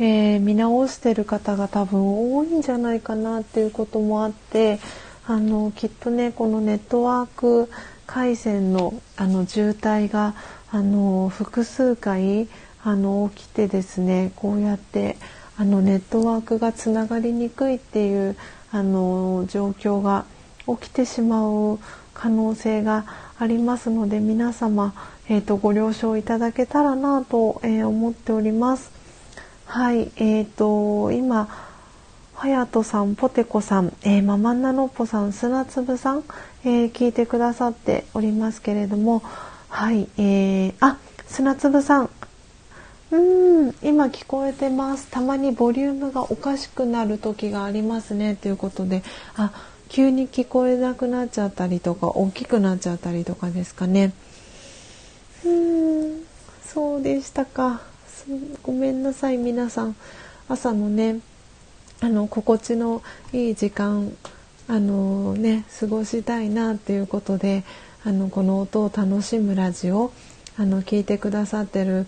[0.03, 4.81] えー、見直してる方が多分多いんじゃないかなっていうこともあって
[5.27, 7.71] あのきっとねこのネットワーク
[8.07, 10.35] 回線のあの渋滞が
[10.73, 12.49] あの複数回
[12.83, 15.19] あの起きてですねこうやって
[15.59, 18.37] あのネットワークがつながりにくいっていう
[18.73, 20.25] あの状況が
[20.67, 21.79] 起きてしまう
[22.15, 23.05] 可能性が
[23.39, 24.95] ありますので皆様、
[25.29, 29.00] えーと、ご了承いただけたらなと、えー、思っております。
[29.73, 31.47] はい、えーと、今
[32.35, 36.25] はやとさん、ポテコさん、えー、ママンナノッポさん、砂粒さん、
[36.65, 39.23] えー、聞いてくださっておりますけれども、
[39.69, 42.11] はい、えー、あ、砂粒さん、
[43.13, 45.07] うん、今聞こえてます。
[45.09, 49.05] たまにボリュームがおかしくなる時がありますねということで、
[49.37, 49.53] あ、
[49.89, 54.15] 急に聞こえなくなっちゃったりとか、大きくなっちゃったりとかですかね。
[55.45, 56.25] うん、
[56.65, 57.89] そうでしたか。
[58.63, 59.97] ごめんなさい皆さん。
[60.49, 61.21] 朝のね
[62.01, 64.13] あの心地のいい時間
[64.67, 67.63] あのね過ごしたいなっていうことで
[68.05, 70.13] あのこの音を楽しむラジオ
[70.57, 72.07] あの聞いてくださってる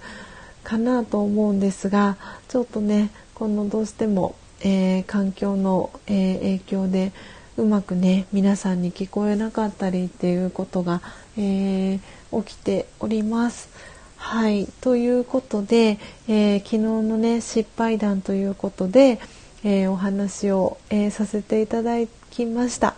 [0.64, 2.16] かなと思うんですが
[2.48, 7.12] ちょっとねこのどうしても、えー、環境の、えー、影響で
[7.56, 11.00] うまくね皆さんに聞こえなかったりっていうことが、
[11.36, 13.91] えー、起きております。
[14.22, 19.20] はいということで、え昨日のね失敗談ということで、
[19.62, 21.96] えー、お話を、えー、させていただ
[22.30, 22.94] きました。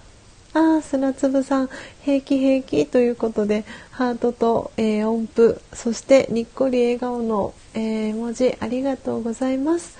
[0.53, 1.71] ああ、砂粒さん、
[2.05, 9.99] 平気平気ということで、ハートと、え、音符、そしてにっこり笑顔の、え、文字、ありがとうございます。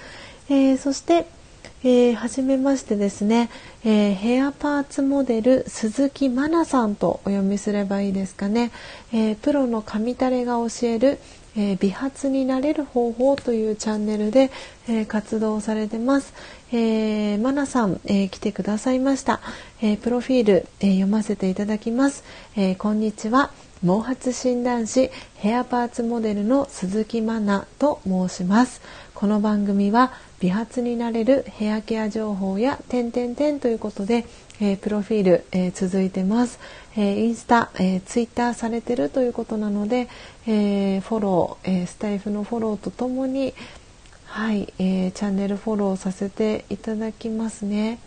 [0.49, 1.27] え、そして、
[1.87, 3.51] えー、はじめましてですね、
[3.85, 8.73] えー、ヘアパーツモデル鈴木真奈さんとお読みすればいいですかね、
[9.13, 11.19] えー、プロの髪タレが教える、
[11.59, 14.51] えー、美髪になれる方法というチャンネルで、
[14.89, 16.33] えー、活動されてます。
[16.73, 19.41] えー、マナさん、えー、来てくださいました。
[19.83, 22.25] えー、プロフィール、え読ませていただきます。
[22.57, 23.51] えこんにちは。
[23.83, 28.81] 毛髪診断士ヘアパーツモデルの鈴木マナと申します。
[29.15, 30.13] この番組は
[30.45, 34.27] 美髪になれるヘアケア情報や点々点ということで、
[34.61, 36.59] えプロフィール、え続いてます。
[36.99, 40.07] えインスタ、えツイッターされてるということなので、
[40.47, 43.55] えフォロー、えスタイフのフォローとともに
[44.27, 47.99] はい、えー、チャンネルフォローさせていただきますね。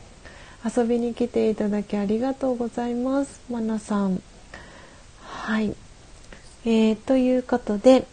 [0.64, 3.42] 遊びに来ていただきありがとうございます。
[3.50, 4.22] まなさん。
[5.24, 5.74] はい。
[6.66, 8.06] えー、ということで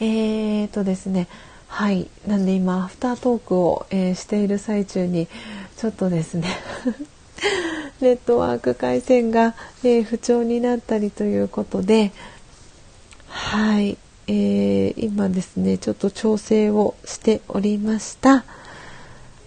[0.00, 1.28] えー、とですね
[1.74, 2.08] はい。
[2.24, 5.26] なんで今アフタートークを、えー、している最中に
[5.76, 6.46] ちょっとですね
[8.00, 12.12] ネットワーク回線が、えー、不調になったりということで
[13.26, 18.44] はい、えー、今ですねちょっと調整をしておりました。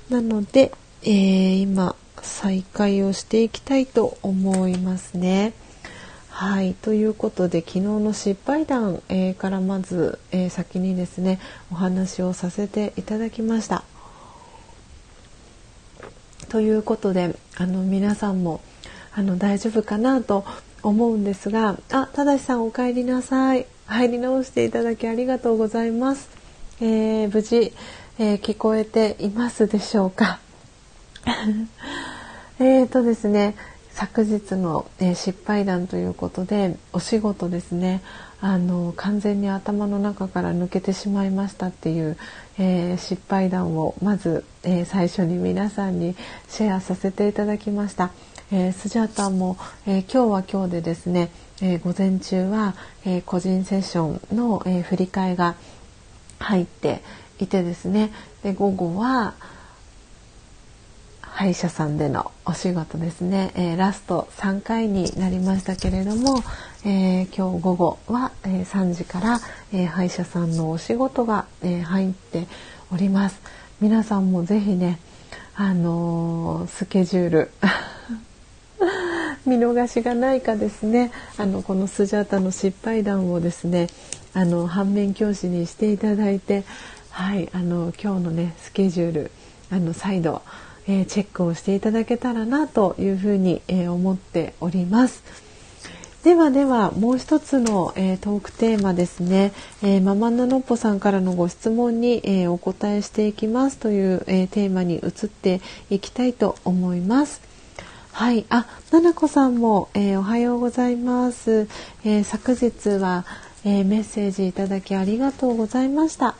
[0.09, 5.53] なので、えー、今再開をしていきたいと思いますね。
[6.39, 11.39] はいということで昨日の失敗談、えー、からまず、えー、先にですね
[11.71, 13.83] お話をさせていただきました。
[16.49, 18.61] ということであの皆さんも
[19.15, 20.45] あの大丈夫かなと
[20.83, 23.65] 思うんですがあただしさんお帰りなさい。
[23.87, 26.29] 入り直していただきありがとうございます、
[26.81, 27.73] えー、無事、
[28.19, 30.39] え、聞こえていますでしょうか。
[32.59, 33.55] えっとですね
[33.97, 38.03] 昨日の、えー、失敗談ということでお仕事ですね
[38.39, 42.15] あの完全に頭の中から抜けてしまいましたっていう、
[42.59, 46.15] えー、失敗談をまず、えー、最初に皆さんに
[46.47, 48.11] シェアさせていただきました。
[48.51, 55.55] えー、スジャータも、え今日は今日でですね、え午前中は、え個人セッションの、え振り替えが
[56.39, 57.01] 入って
[57.39, 58.11] いてですね
[58.43, 59.33] で午後は
[61.37, 66.41] 歯医者さんでのお仕事ですね、えー、ラスト3回になりましたけれども、
[66.83, 69.39] えー、今日午後は、えー、3時から、
[69.71, 72.47] え歯医者さんのお仕事が、え入って
[72.91, 73.39] おります。
[73.79, 74.97] 皆さんもぜひね
[75.55, 77.51] あのスケジュール
[79.45, 81.11] 見逃しがないかですね。
[81.37, 83.89] あのこのスジャータの失敗談をですね
[84.33, 86.63] あの反面教師にしていただいて
[87.11, 89.31] はいあの今日のねスケジュール
[89.69, 90.41] あの再度、
[90.87, 95.23] えー、チェックをしていただけたらなというふうに、えー、思っております。
[96.23, 107.41] ではではもう一つの、えー、トークテーマですね、えー、ママナノッポさんからのご質問に、えー、お答えしていきますという、えテーマに移っていきたいと思います。
[108.11, 111.67] はい、あ、ななこさんも、えー、おはようございます。
[112.03, 113.25] えー、昨日は、
[113.63, 116.35] えー、メッセージいただきありがとうございました。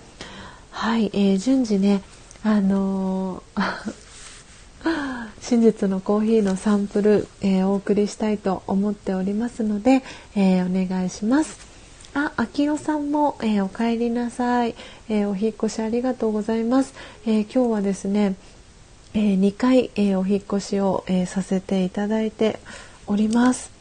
[0.71, 2.01] はい、え順次ね、
[2.43, 3.41] あの
[5.41, 10.03] 真実のコーヒーのサンプル、えお送りしたいと思っておりますので、
[10.35, 11.57] えお願いします。
[12.13, 14.75] あ、あきおさんも、えお帰りなさい、
[15.09, 16.93] えお引越しありがとうございます。
[17.25, 18.35] え今日はですね、
[19.13, 22.59] えー、2回、えー、お引越しを、えー、させていただいて
[23.07, 23.71] おります。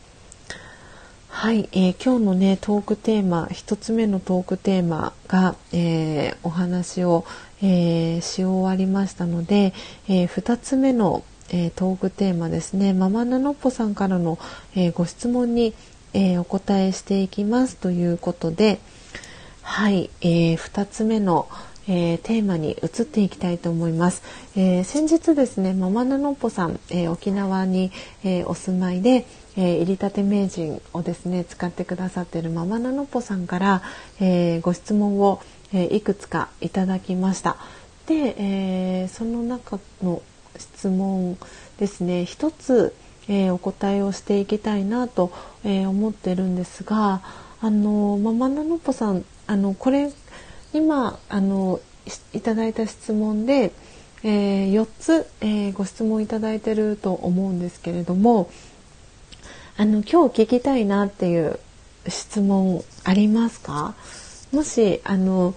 [1.28, 7.26] はい、えー、今日のねトークテーマ一つ目のトークテーマが、えー、お話を、
[7.62, 9.72] えー、し終わりましたので、
[10.08, 14.38] えー、2つ目の、えー、トークテーマですねママナノッポさんからの、
[14.74, 15.74] えー、ご質問に、
[16.12, 18.78] えー、お答えしていきますということで
[19.62, 21.48] はい、えー、2つ目の、
[21.88, 24.22] えー、テーマに移っていきたいと思います。
[24.56, 27.90] えー、先日ですねママナノッポさん、えー、沖縄に、
[28.24, 33.82] えお住まいで、え入りたて名人をですね使ってくださっているママナノッポさんから、
[34.20, 35.40] えご質問を、
[35.76, 37.56] えいくつかいただきました。
[38.06, 40.22] で、えその中の
[40.58, 41.36] 質問
[41.78, 42.94] ですね一つ、
[43.28, 45.32] えーお答えをしていきたいなと、
[45.64, 47.20] え思ってるんですが
[47.60, 50.12] あのママナノポさんあのこれ
[50.72, 51.80] 今あの
[52.32, 53.72] いただいた質問で、
[54.22, 58.48] え、4つ、えー、ご質問いただいてると思うんですけれども
[59.76, 61.58] あの今日聞きたいなっていう
[62.08, 63.94] 質問ありますか？
[64.56, 65.54] もしあの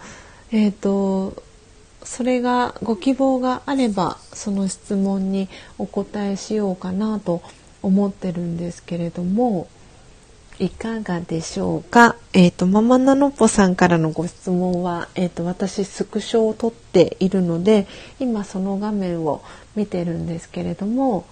[0.52, 1.42] えっ、ー、と
[2.04, 7.42] それがご希望があればその質問にお答えしようかなと
[7.82, 9.70] 思ってるんですけれども
[10.60, 12.18] いかがでしょうか？
[12.34, 17.88] え、ー、と、ママナノポさんからのご質問は、えっ、ー、と、私、スクショを撮っているので、
[18.20, 19.42] 今その画面を
[19.78, 21.26] 見てるんですけれども、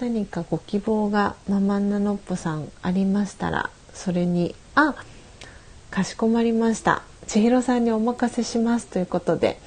[0.00, 4.94] 何かご希望がママナノポさんありましたら、それに、あ、
[5.94, 7.02] かしこまりました。
[7.28, 9.60] 千尋さんにお任せしますということで、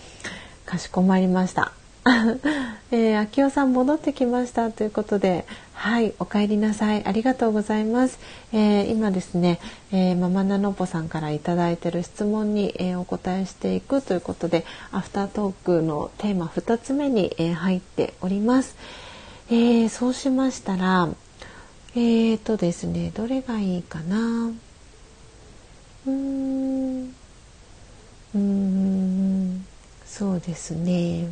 [0.66, 1.72] かしこまりました。
[2.92, 7.06] えー、秋代さん戻ってきましたということで、はい、お帰りなさい。
[7.06, 8.20] ありがとうございます。
[8.52, 9.62] えー、今ですね、
[9.94, 18.76] えー、ママナノポさんからいただいている質問に、えー、お答えしていくということで、アフタートークのテーマ2つ目に、え入っております。
[19.50, 21.08] えそうしましたら、
[21.96, 24.52] えーとですね、どれがいいかな。
[26.08, 27.14] うーん、
[28.34, 29.66] うん、
[30.06, 31.28] そうですね。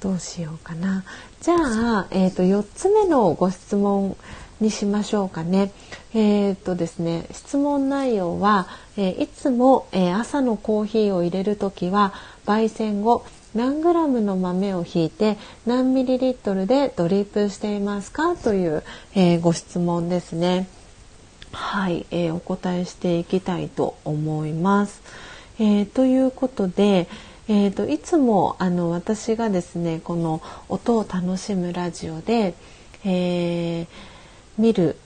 [0.00, 1.02] どうしようかな。
[1.40, 4.16] じゃあ、えーと、4つ目のご質問
[4.60, 5.72] にしましょうかね。
[6.14, 12.12] えーとですね、質問内容は、えー、いつも、えー、朝のコーヒーを入れる時は
[12.46, 18.36] 焙煎後何グラムの豆をひいて何ミリリットルでドリップしていますか？
[18.36, 18.84] という、
[19.14, 20.68] えー、ご質問ですね。
[21.52, 25.02] はい、えお答えしていきたいと思います。
[25.58, 27.08] えということで、
[27.48, 32.54] えーと、いつもあの私がですねこの音を楽しむラジオで、
[33.04, 33.86] えー、
[34.58, 34.96] 見る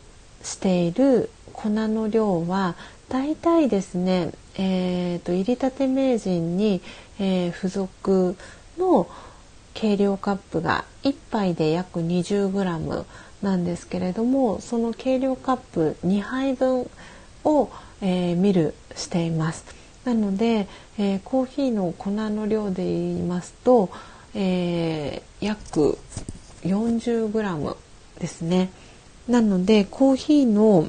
[0.42, 2.74] している粉の量は
[3.08, 6.80] だいたいですね、えーと、入りたて名人に、
[7.20, 8.36] え、付属
[8.76, 9.08] の
[9.74, 13.04] 計量カップが1杯で約 20g
[13.42, 16.88] なんですけれどもその計量カップ2杯分
[17.44, 19.64] を、えー、ミルしています。
[20.04, 23.90] なので、えー、コーヒーの粉の量で言いますと、
[24.34, 25.98] えー、約
[26.62, 27.76] 40g
[28.18, 28.70] ですね。
[29.28, 30.88] なのでコーヒーの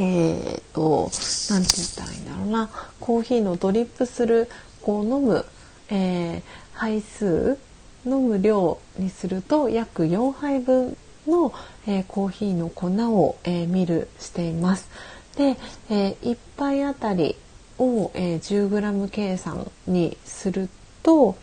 [0.00, 1.10] ーと、
[1.52, 4.48] なんて言ったらいいんだろうなコーヒーのドリップする
[4.82, 5.44] こう飲む、
[5.88, 6.42] えー、
[6.74, 7.58] 杯数
[8.06, 10.96] 飲む量にすると約4杯分
[11.28, 11.52] の、
[11.86, 14.88] えー、コーヒーの粉を、えー、ミルしています。
[15.36, 15.56] で、
[15.90, 17.36] えー、1杯あたり
[17.78, 20.70] を、えー、10g 計算にする
[21.02, 21.36] と、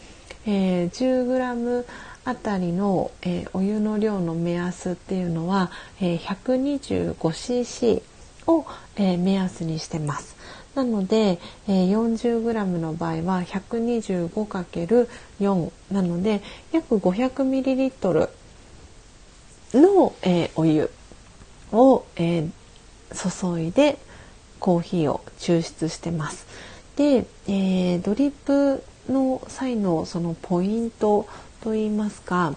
[0.46, 1.86] えー、10g
[2.26, 5.72] あたりの、えー、お湯の量の目安っていうのは、
[6.02, 8.02] えー、125cc
[8.48, 10.36] を、えー、目安にしてます。
[10.74, 16.42] なので、えー、40g の場合は 125×4 なので
[16.74, 18.30] 約 500ml
[19.76, 20.90] の、えー、お湯
[21.72, 23.98] を、えー、注いで
[24.60, 26.48] コーヒーを抽出してます。
[26.96, 31.28] で、えー、ドリップの際のそのポイント
[31.62, 32.56] といいますか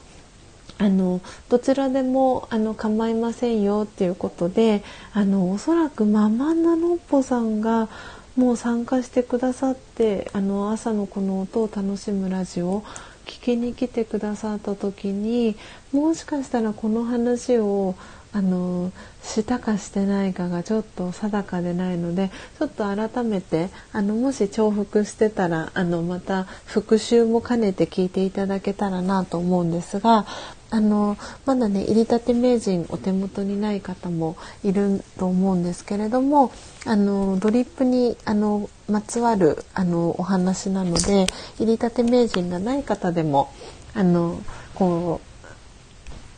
[0.80, 7.88] あのどちらでもあの構いませんよっていうことであのおそらくママナノッポさんが
[8.36, 12.84] もう参加してくださってあの朝のこの音を楽しむラジオ
[13.28, 15.54] 聞きに来てくださった時に
[15.92, 17.94] もしかしたらこの話を
[18.32, 30.26] あのしたかしてないかがちょっと定かでないのでちょっと改めてあのもし重複してたらあのまた復習も兼ねて聞いていただけたらなと思うんですが
[30.70, 31.16] あの
[31.46, 36.52] まだね入りたて名人お手元にない方もいると思うんですけれども
[36.84, 41.26] あのドリップにあのまつわるあのお話なので
[41.58, 43.52] 入りたて名人がない方でも
[43.94, 44.40] あの
[44.74, 45.20] こ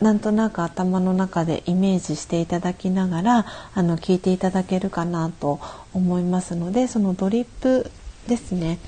[0.01, 5.61] うなんとなく頭の中でイメージしていただきながらあの聞いていただけるかなと
[5.93, 7.91] 思いますのでそのドリップ
[8.27, 8.79] ですね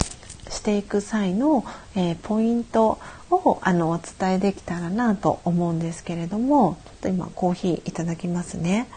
[0.49, 2.99] していく際の、えー、ポイント
[3.31, 8.89] をあのお伝えできたらなと思うんですけれどもちょっと今コーヒーいただきますね。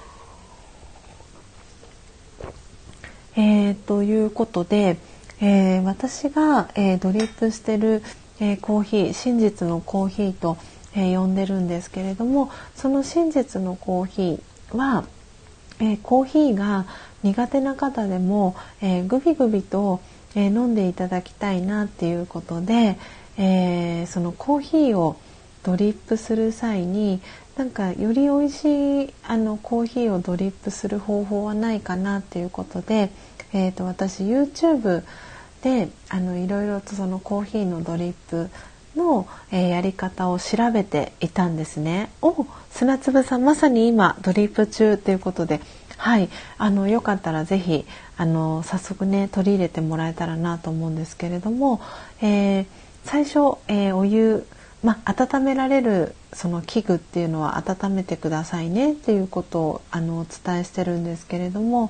[3.38, 4.98] えー、ということで、
[5.42, 8.02] えー、私が、えー、ドリップしてる、
[8.40, 10.58] えー、コーヒー真実のコーヒーと、
[10.96, 15.04] えー、呼んでるんですけれどもその真実のコーヒーは、
[15.80, 16.86] えー、コーヒーが
[17.24, 20.00] 苦手な方でも、えー、グビグビと、
[20.36, 22.98] えー、飲んでいただきたいなっていうことで、
[23.38, 25.18] えー、そのコーヒーを
[25.64, 27.22] ドリップする際に
[27.58, 33.12] なんかより美味しいあのコーヒーをドリップする方法はないかなっていうことで、
[33.54, 35.04] えーと、私 YouTube
[35.64, 38.50] であのいろいろとそのコーヒーのドリップ
[38.98, 42.10] の、えー、やり方を調べていたんですね。
[42.22, 45.62] お砂粒さんまさに今ドリップ中ということで
[45.96, 47.86] はいあのよかったら是非
[48.18, 51.80] あの早速ね取り入れてもらえたらなと思うんですけれども、
[52.22, 52.66] えー、
[53.06, 54.46] 最初、えー、お湯
[54.86, 61.90] まあ、温められるその器具っていうのは温めてくださいねっていうことをあのお伝えしてるんですけれども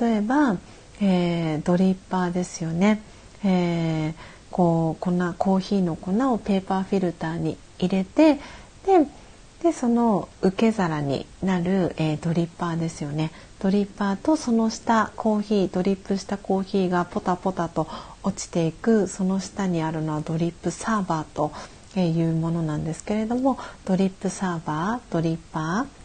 [0.00, 0.56] 例えば、
[1.02, 3.02] えー、ドリッパーですよね、
[3.44, 4.14] えー、
[4.50, 8.36] こう粉コーヒーの粉をペーパーフィルターに入れて
[8.86, 9.06] で
[9.62, 13.30] でその受け皿になる、えー、ドリッパーですよね。
[13.60, 17.86] ドリッパーとその下コーヒードリップしたコーヒーがポタポタと
[18.22, 21.50] 落ちていくその下にあるのはドリップサーバーと
[22.00, 26.04] いうものなんですけれどもドリップサーバードリッパー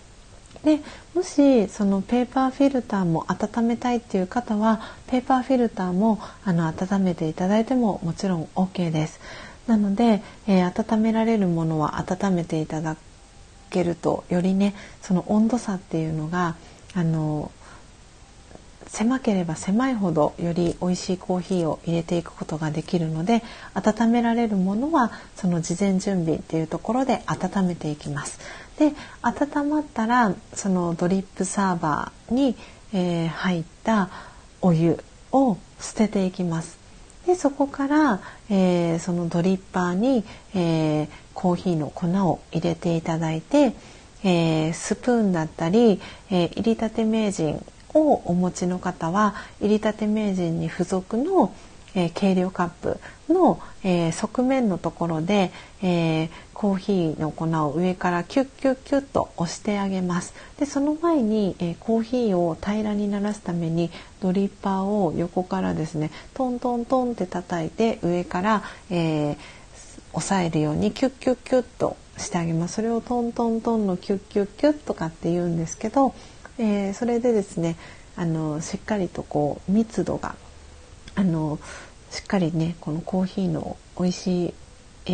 [0.63, 0.81] で
[1.15, 9.19] もしそのペーパーフィルターも温めたいっていう方はペーパーフィルターもあの温めていただいてももちろん OK です。
[9.67, 12.97] なので、えー、温められるものは温めていただ
[13.69, 16.55] けるとよりねその温度差っていうのが
[16.95, 17.51] あの
[18.91, 28.39] 狭ければ狭いほどより美味しいコーヒーを入れていくことができるので温められるものはその事前準備っていうところで温めていきます。
[28.77, 32.55] で温まったらそのドリップサーバーに、
[32.93, 34.09] えー、入った
[34.61, 34.97] お湯
[35.31, 36.77] を捨てていきます。
[37.25, 40.23] でそこから、えー、そのドリッパーに、
[40.55, 43.73] えー、コーヒーの粉を入れていただいて、
[44.23, 47.63] えー、スプーンだったり、えー、入りたて名人
[47.93, 51.53] をお持ちの方は入りたて名人に付属の、
[51.95, 60.33] えー、計量カップの、えー、側面のところで、えー、コーヒーの粉を上からキュッキュッキュッと押してあげます。
[60.57, 63.89] でその前に、えコーヒーを平らにならすために
[64.21, 69.37] ドリッパーを横からですねトントントンって叩いて上から、え
[70.11, 72.75] 押さえるようにキュッキュッキュッとしてあげます。
[72.75, 76.13] それをトントントンのキュッキュッキュッとかって言うんですけど、
[76.59, 77.77] えー、それでですね
[78.15, 80.35] あのしっかりとこう密度が
[81.15, 81.57] あの
[82.11, 84.53] しっかりねこのコーヒーの美味しい、
[85.05, 85.11] え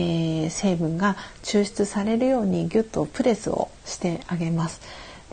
[0.47, 4.81] ー、成分が抽出されるようにギュッとプレスをしてあげます。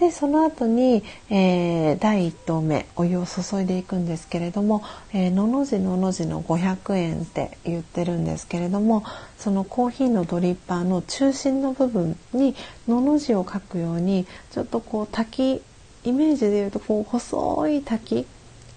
[0.01, 4.83] でその後に、えー、第1投目お湯を注いでいくんですけれども
[5.13, 9.05] 「えー、のの字のの字の500円」って言ってるんですけれども
[9.39, 12.57] そのコーヒーのドリッパーの中心の部分に
[12.89, 15.63] のの字を書くようにちょっとこう滝
[16.05, 18.27] イメージでいうとこう細い滝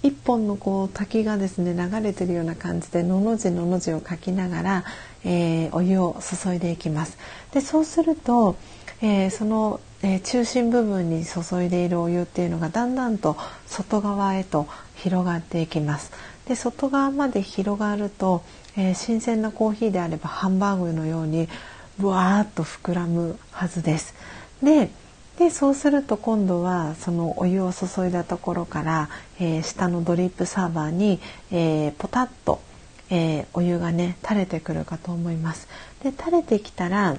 [0.03, 4.83] 一本のこう滝がですね流れてるような感じでのの字のの字を書きながら、
[5.23, 7.17] えー、お湯を注いでいきます。
[7.51, 8.55] でそうすると、
[9.01, 16.11] えー、その、えー、中心部分に注いでいるお湯っていうのがだんだんと外側へと広がっていきます。
[16.47, 18.43] で外側まで広がると、
[18.77, 21.49] え新鮮なコーヒーであればハンバーグのように
[21.97, 24.13] ブワーッと膨らむはずです。
[24.61, 24.91] で
[25.37, 29.09] でそうすると今度はそのお湯を注いだところから、
[29.39, 31.19] えー、下のドリップサーバーに、
[31.51, 32.61] えー、ポタッと、
[33.09, 35.67] えー、お湯がね垂れてくるかと思います。
[36.03, 37.17] で垂れてきたら、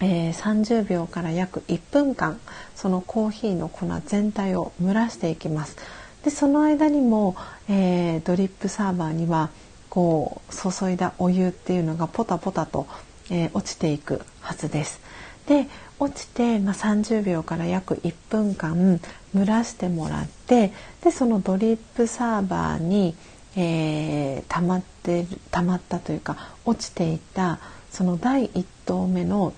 [0.00, 2.38] えー、30秒から約1分間
[2.76, 5.76] そのコーヒーの粉全体を蒸らしていきます。
[6.22, 7.34] でその間にも、
[7.68, 9.50] え、ドリップサーバーには
[9.90, 12.86] こう注いだお湯っていうのがポタポタと、
[13.28, 15.00] え、落ちていくはずです。
[15.46, 15.66] で
[15.98, 19.00] 落ちて、まあ、30秒から約1分間
[19.34, 20.72] 蒸らしてもらって
[21.02, 23.14] でそのドリップサーバーに、
[23.56, 27.58] えー、溜まって溜まったというか落ちていた
[27.90, 29.52] その第1投目の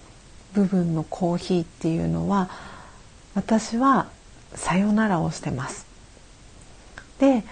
[0.55, 2.49] 部分のコーヒーっていうのは
[3.35, 4.09] 私は
[4.55, 5.87] さよならをしてます。
[7.19, 7.45] で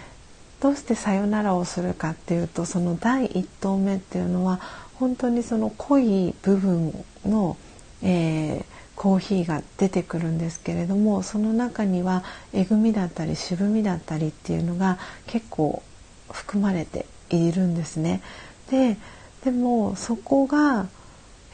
[0.60, 4.60] どうしてさよならをするかっていうとその第1投目っていうのは
[4.94, 7.56] 本当にその濃い部分の、
[8.02, 8.64] えー、
[8.96, 15.82] コーヒーが出てくるんですけれどもその中にはえぐみだったり渋みだったりっていうのが結構
[16.30, 18.22] 含まれているんですね。
[18.70, 18.96] で
[19.44, 20.86] でもそこが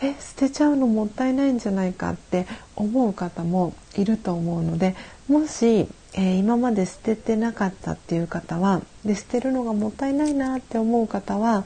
[0.01, 2.47] え捨てちゃうのもったいないんじゃないかって
[2.77, 4.95] 思う方もいると思うので
[5.29, 11.65] もし、えー、今まで捨ててなかったっていう方はで捨てるのがもったいないなって思う方は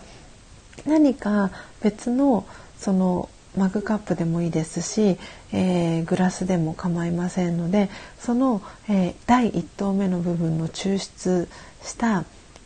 [0.86, 1.50] 何か
[1.82, 2.46] 別の
[2.78, 5.18] そのマグカップでもいいですし、
[5.52, 11.48] えー、グラスでも構いませんのでその、えー、第1投目の部分の抽出
[11.82, 12.24] した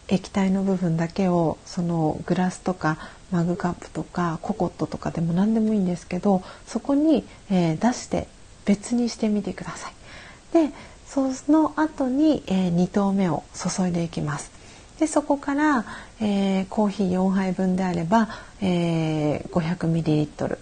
[0.09, 2.99] 液体の部分だけをそのグラスとか
[3.33, 8.29] マグカップとかココットとかでも何でもいいんですけどそこに、えー、出して
[8.65, 9.93] 別にしてみてください。
[10.53, 10.73] で
[11.07, 14.51] その後に、えー、2投目を注いでいきます。
[14.99, 15.85] でそこから、
[16.21, 18.29] えー、コーヒー4杯分であれば、
[18.63, 20.59] えー、500ml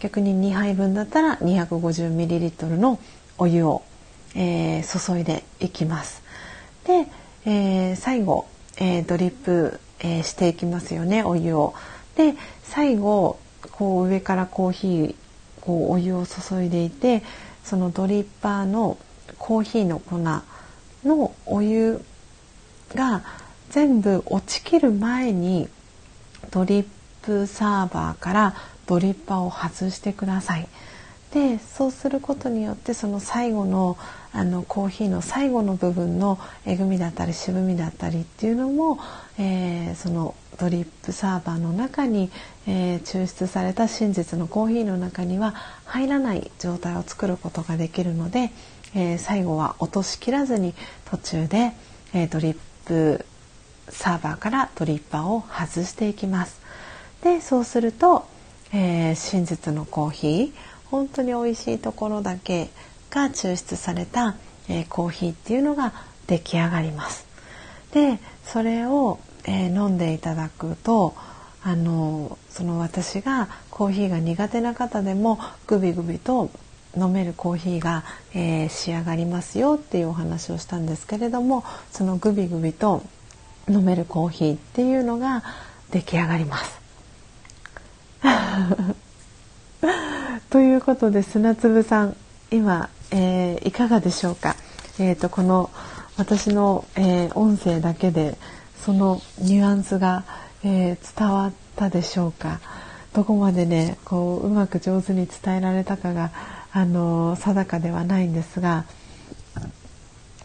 [0.00, 2.98] 逆に2杯分だったら 250ml の
[3.38, 3.82] お湯を、
[4.34, 6.22] えー、注いでいきます。
[6.84, 7.06] で、
[7.46, 8.46] えー、最後、
[8.78, 11.74] えー、ドリップ、えー、していきますよねお湯を。
[12.16, 12.34] で
[12.64, 13.38] 最後
[13.72, 15.14] こう上からコーヒー
[15.60, 17.22] こうお湯を注いでいて
[17.64, 18.98] そのドリッパーの
[19.38, 20.18] コーヒーの粉
[21.04, 22.02] のお湯
[22.94, 23.22] が
[23.70, 25.68] 全部落ちきる前に
[26.50, 26.86] ドリッ
[27.22, 28.54] プサーバーから
[28.90, 30.68] ドリッパーを外してください。
[31.32, 33.96] でそうすることによってその最後の
[34.32, 38.98] あのコーヒーの最後の部分のえぐみだったり渋みだったりっていうのも、
[39.38, 42.30] えー、そのドリップサーバーの中に、
[42.66, 48.50] えー、抽出された真実のコーヒーの中には入らない状態を作ることができるので、
[48.96, 50.74] えー、最後は落としきらずに
[51.10, 51.72] 途中で、
[52.12, 53.24] えドリップ
[53.88, 56.60] サーバーからドリッパーを外していきます。
[57.22, 58.26] でそうすると、
[58.72, 60.52] え真実のコーヒー
[60.90, 62.68] 本当に美味しいところだけ
[63.10, 64.36] が抽出された、
[64.68, 65.92] えー、コーヒーっていうのが
[66.26, 67.26] 出来上がります。
[67.92, 71.14] でそれを、えー、飲んでいただくと
[71.62, 76.50] あのその私がコーヒーが苦手な方でもグビグビと
[76.96, 78.04] 飲めるコーヒーが、
[78.34, 83.02] えー、仕上がりますよっていうお話をしたんですけれどもそのグビグビと
[83.68, 85.42] 飲めるコーヒーっていうのが
[85.90, 86.79] 出来上がります。
[90.50, 92.16] ということで砂粒さん
[92.50, 94.56] 今、えー、いかがでしょうか、
[94.98, 95.70] えーと、この
[96.16, 98.36] 私の、えー、音声だけで
[98.84, 100.24] そのニュアンスが、
[100.64, 102.60] えー、伝わったでしょうか？
[103.14, 106.30] どこまでねこううまく上手に伝えられたかが、
[106.72, 108.84] あの定かではないんですが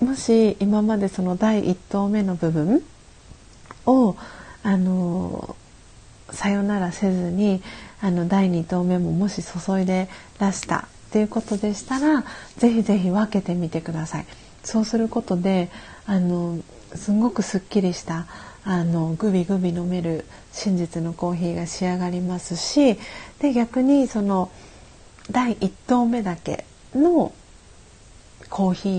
[0.01, 2.84] もし今までその第1投目の部分
[3.86, 4.15] を、
[4.63, 5.55] あの
[6.32, 7.61] さよならせずに
[8.01, 10.09] あの第2投目ももし注いで
[10.39, 12.23] 出したっていうことでしたら
[12.57, 14.26] ぜひぜひ分けてみてください。
[14.63, 15.69] そうすることで
[16.05, 16.59] あの
[16.95, 18.26] すごくすっきりした
[18.63, 22.97] あのグビグビ飲める真実のコーヒーが仕上がりますし
[23.39, 24.51] で逆にその
[25.30, 26.65] 第1投目だけ
[26.95, 27.32] の
[28.49, 28.89] コーヒ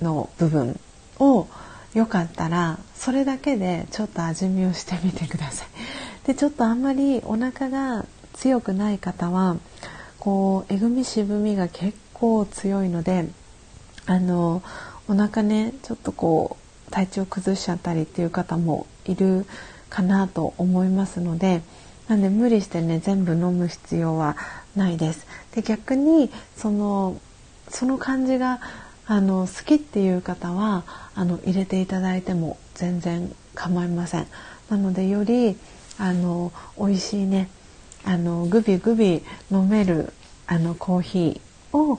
[0.00, 0.78] ーの部分
[1.18, 1.48] を
[1.94, 5.68] よかったらそれだけでちょっと味見をしてみてください。
[6.28, 8.04] でちょっとあんまりお腹が
[8.34, 9.56] 強くない方は
[10.18, 13.26] こうえぐみ渋みが結構強いので
[14.04, 14.62] あの
[15.08, 19.46] お腹ねちょっとこう体調崩しちゃったりっていう方もいる
[19.88, 21.62] かなと思いますので
[22.08, 24.36] なんで無理してね全部飲む必要は
[24.76, 25.26] ないです。
[25.54, 27.18] で逆にその
[27.70, 28.60] その感じが
[29.06, 34.26] あの好きっていう方はあの入れていただいても全然構いません。
[34.68, 35.56] なのでより
[35.98, 37.48] あの美味しいね
[38.04, 40.12] あのグビグビ飲める
[40.46, 41.98] あのコーヒーを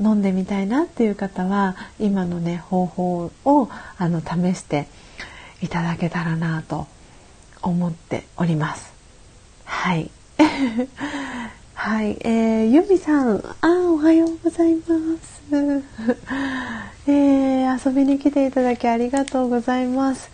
[0.00, 4.86] 飲んでみたいなっていう方は今のね方法をあの試して
[5.60, 6.86] いただけたらなと
[7.62, 8.92] 思っております。
[9.64, 10.10] はい。
[11.74, 14.82] はい、えー、ゆみさん、あ、おはようございま
[15.22, 15.40] す。
[17.06, 20.30] えー、遊びに来ていただきありがとうございます。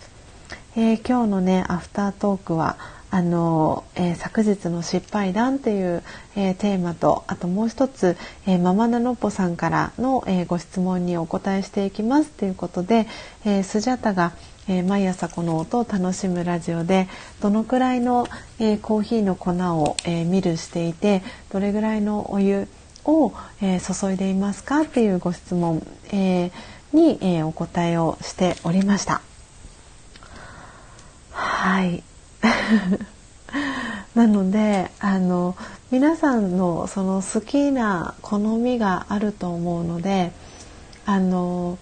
[0.75, 2.77] えー、今日のねアフタートークは
[3.09, 6.03] あの、えー、昨日の失敗談っていう、
[6.35, 13.07] えー、テーマとあともう一つ、えー、ママナノッポさんからの、えご質問にお答えしていきますということで、
[13.45, 14.33] えスジャタが、
[14.67, 17.07] え毎朝この音を楽しむラジオで
[17.41, 18.27] どのくらいの、
[18.59, 22.67] えコーヒーの粉を、えミルしていてどれぐらいのお湯
[23.05, 23.31] を、
[23.61, 26.51] え注いでいますかっていうご質問、え
[26.91, 29.21] に、えお答えをしておりました。
[31.31, 32.03] はい
[34.15, 35.55] なのであの
[35.91, 40.31] 皆さんのその好きな好みがあると思うので
[41.05, 41.77] あの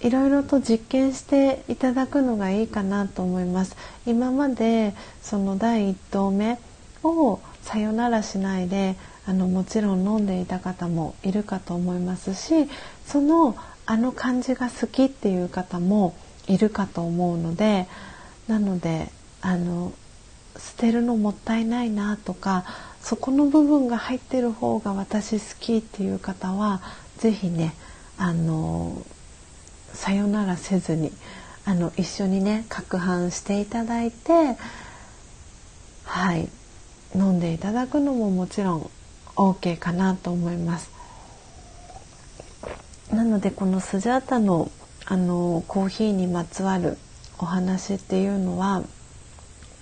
[0.00, 3.76] いろいろと実験していただくのがいいかなと思います。
[4.06, 6.58] 今までその第1投目
[7.02, 8.96] をさよならしないで
[9.26, 12.68] あのもちろん飲んでいた方もいるかと思いますし
[13.06, 13.56] その
[13.86, 16.14] あの感じが好きっていう方も
[16.46, 17.86] いるかと思うので
[18.46, 19.10] なので
[19.40, 19.92] あの
[20.56, 22.64] 捨てるのもったいないなとか
[23.00, 26.82] そこの部分が入ってる方が私好きっていう方は
[27.18, 27.74] 是非ね
[28.16, 29.02] あの
[29.92, 31.12] さよならせずに
[31.64, 34.56] あの一緒にね攪拌していただいて
[36.04, 36.48] はい
[37.14, 38.90] 飲んでいただくのももちろん
[39.36, 40.90] OK かなと思います。
[43.12, 44.70] なのでこのスジャータの
[45.06, 46.98] あのコーヒーにまつわる
[47.38, 48.82] お話っていうのは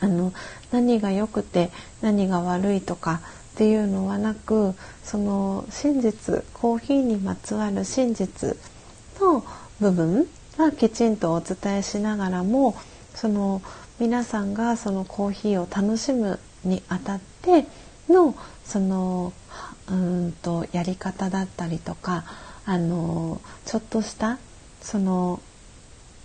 [0.01, 0.33] あの
[0.71, 1.71] 何が良くて
[2.03, 3.21] 何が悪いとか
[3.55, 8.57] っていうのはなくその真実コーヒーにまつわる真実
[9.21, 9.45] の
[9.81, 10.27] 部分
[10.59, 12.77] はきちんとお伝えしながらも
[13.15, 13.63] その
[13.99, 17.67] 皆さんがそのコーヒーを楽しむにあたって
[18.09, 18.35] の
[18.65, 19.33] その
[19.89, 22.25] うんとやり方だったりとか
[22.67, 24.39] あのちょっとした
[24.83, 25.41] その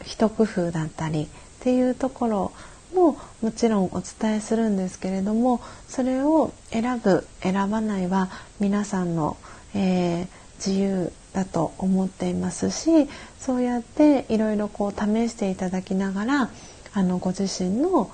[0.04, 1.28] 一工夫だったりっ
[1.62, 2.52] ていうところ
[2.94, 8.30] ももちろんお伝えするんですけれどもそれを選ぶ選ばないは
[8.60, 9.38] 皆さんの、
[9.74, 10.28] えー、
[10.58, 13.08] 自由だと思っていますし
[13.40, 16.50] そうやっていろいろこう試していただきながら
[16.94, 18.12] あのご自身の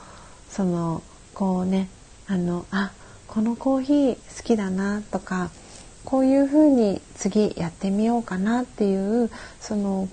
[0.50, 1.02] その
[1.34, 1.90] こうね
[2.28, 2.92] あのあ
[3.28, 5.50] このコーヒー好きだなとか
[6.06, 10.08] こういうふうに次やってみようかなっていうその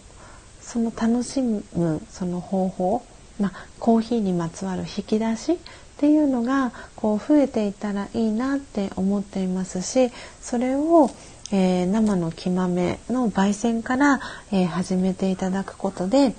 [0.60, 1.62] その楽しむ
[2.08, 3.06] その方法、
[3.40, 5.56] まあ、コーヒーにまつわる引き出しっ
[5.98, 10.10] ていうのがこう増えていったらいいなって思っていますし
[10.40, 11.10] それを
[11.52, 14.20] えー、生の木豆の焙煎から、
[14.50, 16.34] えー、始めていただくことで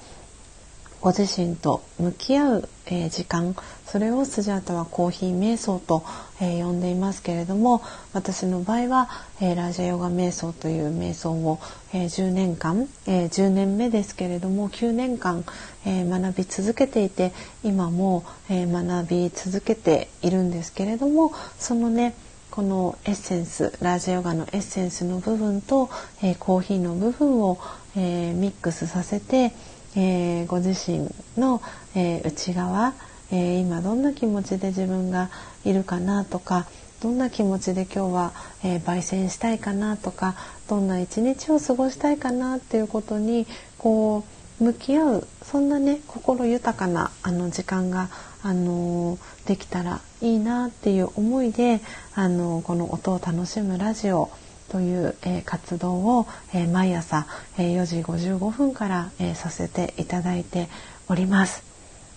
[1.01, 6.03] ご自身と向き合う、えー、時間それをスジャータはコーヒー瞑想と、
[6.41, 7.81] え呼んでいますけれども
[8.11, 11.59] 私の場合は、えラージャヨガ瞑想という瞑想を、
[11.93, 15.45] え10年間、え10年目ですけれども9年間、
[15.85, 17.31] え学び続けていて
[17.63, 22.15] 今も、え学び続けているんですけれどもそのね
[22.51, 25.89] このエッセンスラージャヨガのエッセンスの部分と、
[26.23, 27.59] え、コーヒーの部分を、
[27.97, 29.51] え、ミックスさせて、
[29.95, 31.61] えー、ご自身の、
[31.95, 32.93] え内側、
[33.31, 35.29] え今どんな気持ちで自分が
[35.63, 36.67] いるかなとか
[37.01, 38.33] どんな気持ちで今日は、
[38.63, 40.35] え焙煎したいかなとか
[40.67, 44.23] どんな一日を過ごしたいかなっていうことにこ
[44.59, 48.09] う向き合うそんなね心豊かなあの時間が
[48.41, 51.81] あのできたらいいなっていう思いで
[52.13, 54.31] あのこの音を楽しむラジオを
[54.69, 60.67] という、えー、活動を、えー、毎朝、えー、4時55分から、えさせていただいて
[61.07, 61.63] おります。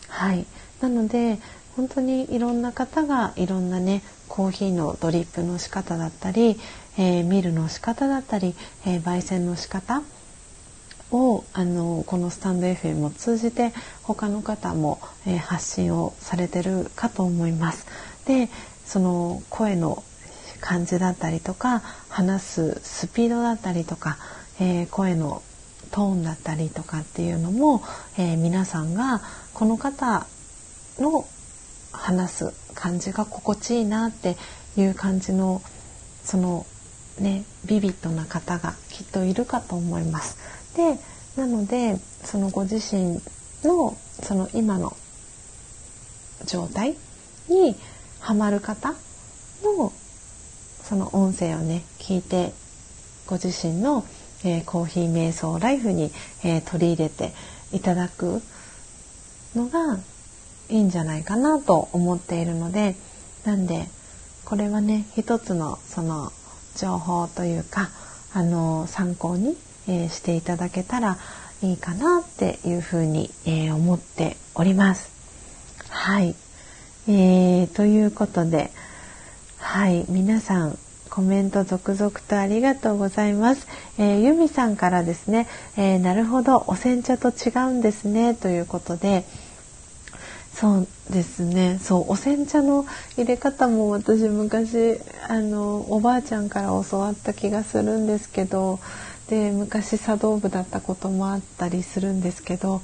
[0.08, 0.46] はい、
[0.80, 1.38] なので
[1.76, 6.58] 本当にいろんな方がいろんなねコーヒーのドリップの仕方だったり、
[6.96, 10.02] えミルの仕方だったり、え焙煎の仕方
[11.10, 13.72] をあのこのスタンド FM を通じて
[14.02, 17.86] 他の方も、えー、発信をされてるかと思います。
[18.26, 18.48] で
[18.84, 20.02] その声の
[20.60, 24.18] 感じだったりとか話すスピードだったりとか、
[24.60, 25.42] えー、声の
[25.90, 27.82] トーンだったりとかっていうのも、
[28.18, 29.20] えー、皆さんが
[29.54, 30.26] この方
[30.98, 31.26] の
[31.92, 34.36] 話す感じが心地いいなって
[34.76, 35.62] いう感じの
[36.22, 36.66] その
[37.18, 40.36] ねビビッドな方がきっといるかと思います。
[40.76, 40.98] で
[41.36, 43.20] なのでそのご自身
[43.64, 44.96] のその今の
[46.44, 46.96] 状態
[47.48, 47.74] に
[48.20, 48.94] ハマる方
[49.62, 49.92] の
[50.88, 52.52] その音声をね聞いて
[53.26, 54.04] ご自身の、
[54.44, 56.10] えー、コーヒー瞑想ライフに、
[56.44, 57.32] えー、取り入れて
[57.72, 58.40] いただく
[59.54, 59.98] のが
[60.68, 62.94] いいんじゃないかなと思っているので
[63.44, 63.86] なんで
[64.44, 66.32] これはね一つのその
[66.76, 67.90] 情報というか
[68.32, 69.56] あの参考に
[69.88, 71.18] えー、していただけたら
[71.62, 75.10] いいかなっていうふうに、えー、思っております。
[75.88, 76.36] はい、
[77.08, 78.70] えー、ということで
[79.58, 80.78] はい皆さん
[81.10, 83.66] コメント続々とありがとうございます。
[83.98, 89.24] えー、ユミさんからですね、えー、なるほどお煎茶と違うんですねということで
[90.54, 92.86] そうですねそうお煎茶の
[93.16, 98.78] 入れ方も私昔あのおばあちゃんから教わった気がするんですけど
[99.28, 102.80] で昔茶道部だったこともあったりするんですけど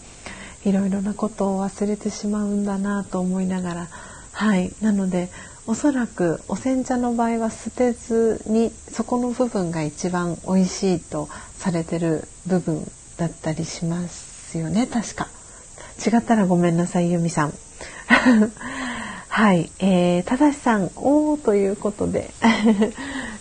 [0.65, 3.89] いろいろなことを忘れてしまうんだなと思いながら
[4.33, 5.31] はいなので
[5.67, 12.87] おそらくお煎茶の場合は捨てずにそこの部分が一番美味しいとされてる部分
[13.17, 14.87] だったりしますよね。
[14.87, 15.29] 確か。
[16.05, 17.55] 違ったらごめんなさい由美さん。
[19.29, 22.31] はい、えー、正さんおおということで。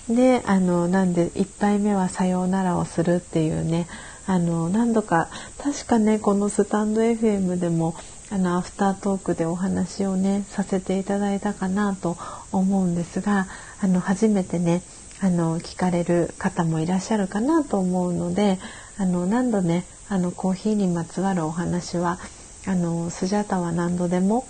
[0.07, 3.87] で あのなんで1杯目はさようならをするっていうね。
[4.25, 5.27] あの何度か
[5.61, 7.93] 確かねこのスタンド FM でも
[8.33, 12.17] あのアフタートークでお話をねさせていただいたかなと
[12.51, 13.45] 思うんですが
[13.79, 14.81] あの初めてね
[15.21, 18.57] あの聞かれる方もいらっしゃるかなと思うので
[18.97, 22.17] あの何度ねあのコーヒーにまつわるお話は
[22.65, 24.47] あのスジャータは何度でも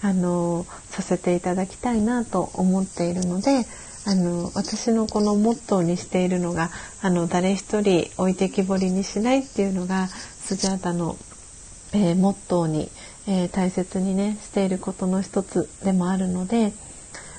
[0.00, 3.66] あのさせていただきたいなと思っているので
[4.06, 6.70] あの私のこのモットーにしているのが
[7.02, 11.16] あの誰一人置いてきぼりにしないっていうのがスジャータの、
[11.92, 12.90] えー、モットーに、
[13.26, 16.72] えー、大切にねしていることの一つでもあるので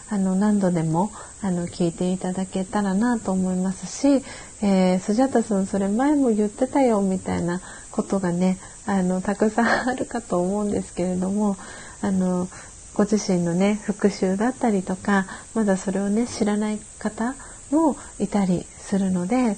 [0.10, 1.12] あの何度でも
[1.42, 4.24] あの聞いていただけたらなと思いますし、
[4.62, 7.62] えー、スジャタさんそれ前も言ってたよみたいな
[7.92, 11.58] ことがねあのたくさんあるかと思うんですけれども
[12.02, 12.48] あの
[12.94, 17.36] ご自身のね復習だったりとかまだそれをね知らない方
[17.72, 19.58] もいたりするので、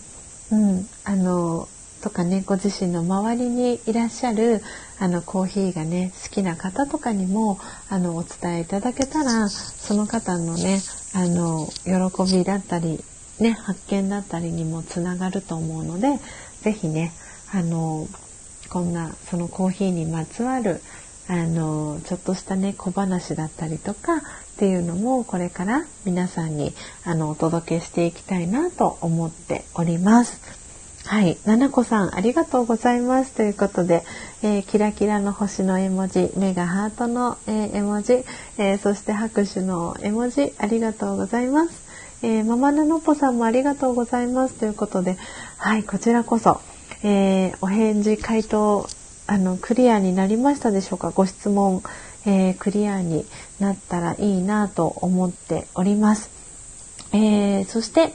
[0.51, 1.67] うん、あの
[2.01, 4.61] とかねご自身の周りにいらっしゃる
[4.99, 10.79] あのコーヒーがね好きな方とかにもあのお伝えいただけたらその方のね
[11.13, 13.03] あの喜びだったり、
[13.39, 16.19] ね、発見だったりにもつながると思うので
[16.61, 17.11] 是非ね
[17.53, 18.07] あの
[18.69, 20.81] こんなそのコーヒーにまつわる
[21.29, 24.19] あのちょっとしたね小話だったりとかっ
[24.57, 26.73] ていうのもこれから皆さんに
[27.03, 30.66] あのお届けしていきたいなと思っております。
[31.09, 33.31] はい、ななこさんありがとうございます。
[33.31, 34.03] ということで、
[34.43, 38.25] えー、キラキラの星の絵文字、目がハートの、えー、絵文字、
[38.57, 41.87] えー、そして拍手の絵文字ありがとうございます。
[42.23, 44.55] えママナノポさんもありがとうございます。
[44.55, 45.17] ということで、
[45.57, 46.59] はい、こちらこそ、
[47.03, 48.85] えお返事回答
[49.27, 51.11] あのクリアになりましたでしょうか？
[51.11, 51.83] ご質問、
[52.25, 53.25] え、クリアに
[53.61, 56.29] なったらいいなと思っております、
[57.13, 58.13] え、そして、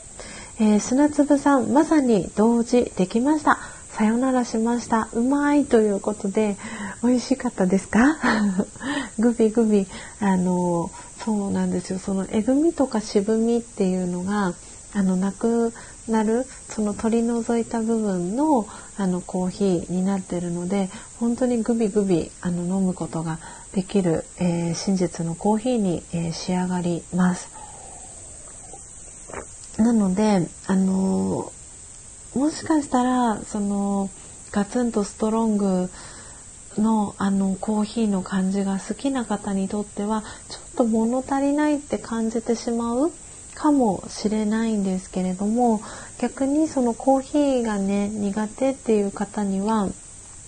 [0.61, 3.59] えー、砂粒さんまさに同時できました。
[3.90, 5.09] さよならしました。
[5.12, 6.57] うまいということで
[7.03, 8.16] 美味しかったですか？
[9.18, 9.86] グビグビ。
[10.20, 10.90] あの
[11.24, 11.98] そうなんですよ。
[11.98, 14.55] そのえぐみとか渋みっていうのが
[14.94, 15.72] あのなく
[16.09, 18.66] なるその取り除いた部分の
[18.98, 23.38] あのコーヒーになってるので本当にグビグビあの飲むことが
[23.72, 27.48] できる、えー、真実のコーヒーに、えー、仕上がります。
[29.78, 31.52] なので、あの、
[32.34, 34.08] もしかしたらその
[34.52, 35.90] ガツンとストロング
[36.78, 43.12] のあのコーヒーの感じが好きな方にとってはちょっと物足りないって感じてしまう
[43.54, 45.82] かもしれないんですけれども
[46.18, 49.88] 逆にそのコーヒーがね苦手っていう方には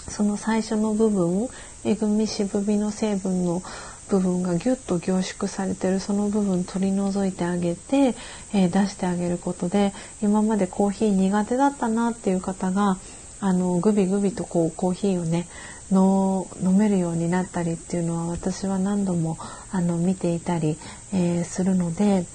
[0.08, 1.48] その最初の部分
[1.84, 3.62] えぐみ渋みの成分の
[4.08, 8.14] 部分がギュッと凝縮されてるその部分取り除いてあげて、
[8.52, 9.92] えー、出してあげることで
[10.22, 12.98] 今までコーヒー苦手だったなっていう方が
[13.40, 15.46] あのグビグビとこうコーヒーをね
[15.90, 19.38] の飲めるようになったりっていうのは私は何度も
[19.70, 20.78] あの見ていたり、
[21.12, 22.26] えー、するので。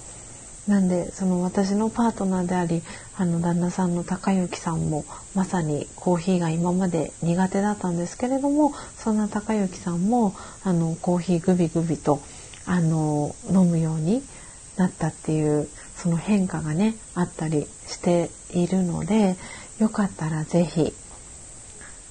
[0.70, 2.84] なんでその私のパートナーであり
[3.18, 5.04] あの旦那さんの高之さんも
[5.34, 12.22] まさにコーヒーが今まで苦手だったんですけれどもそんな高之さんもあのコーヒーグビグビと
[12.68, 14.22] あの飲むように
[14.78, 19.38] なったっていうその変化がねあったりしているので
[19.80, 20.94] よかったら是非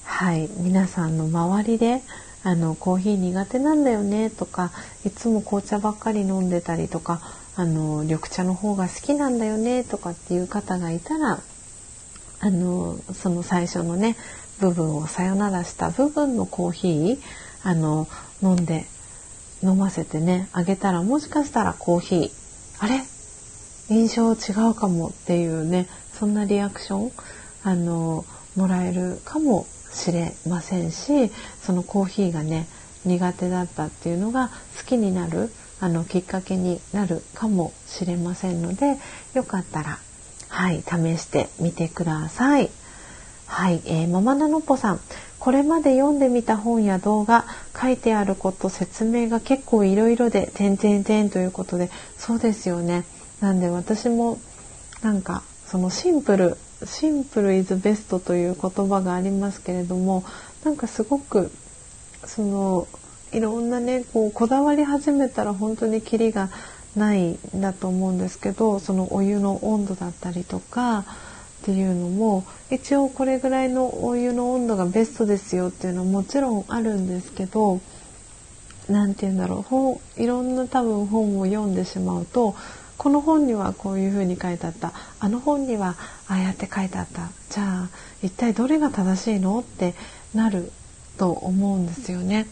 [0.03, 2.03] はい皆さんの周りで
[2.43, 4.73] あのコーヒー苦手なんだよねとか
[5.05, 7.21] いつも紅茶ばっかり飲んでたりとか
[7.59, 11.41] あの緑茶の方が好きなんだよねとかっていう方がいたら
[12.39, 14.17] あのその最初のね
[14.61, 17.19] 部分をさよならした部分のコーヒー
[17.65, 18.07] あの
[18.45, 18.87] 飲んで
[19.65, 22.31] 飲ませてねあげたらもしかしたらコーヒー
[22.79, 23.03] あれ？
[23.89, 27.13] 印象違うかもっていうねそんなリアクション
[27.65, 32.69] あのもらえるかもしれませんしそのコーヒーがね
[33.05, 35.51] 苦手だったっていうのが好きになる
[35.81, 38.97] あのきっかけになるかもしれませんので
[39.35, 39.99] よかったら
[40.49, 42.71] はい試してみてください。
[43.47, 45.01] はい、えー、ママナノポさん
[45.39, 47.47] これまで読んでみた本や動画
[47.81, 53.05] 書いてあること説明が結構いろいろで点々点ということでそうですよね
[53.41, 54.39] なんで私も
[55.03, 60.25] なんかそのシンプルシンプルイズベストという言葉がありますけれども
[60.65, 61.51] なんかすごく
[62.25, 62.89] その
[63.33, 66.51] いろんなねこうこだわり始めたら本当にキリが
[66.97, 71.05] ないんだと思うんですけどそのお湯の温度だったりとかっ
[71.65, 77.81] ていうのも一応これぐらいのお湯の温度がベストですよっていうのはもちろんあるんですけど
[78.89, 82.55] 何て言うんだろう本いろんな多分本を読んでしまうと
[82.97, 84.93] この本にはこういうふうに書いてあった。
[85.21, 85.95] あの本には
[86.27, 87.31] ああやって書いてあった。
[87.49, 87.89] じゃあ
[88.25, 89.61] 一体どれが正しいの？
[89.61, 89.95] って
[90.35, 90.73] なる
[91.17, 92.49] と思うんですよね。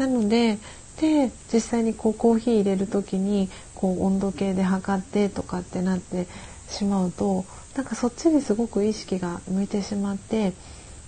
[0.00, 0.58] なので
[0.98, 6.26] で実際にこうコーヒー入れる時にこう温度計で測ってとかってなって
[6.70, 7.44] しまうと
[7.76, 10.54] なんかそっちにすごく意識が向いてしまって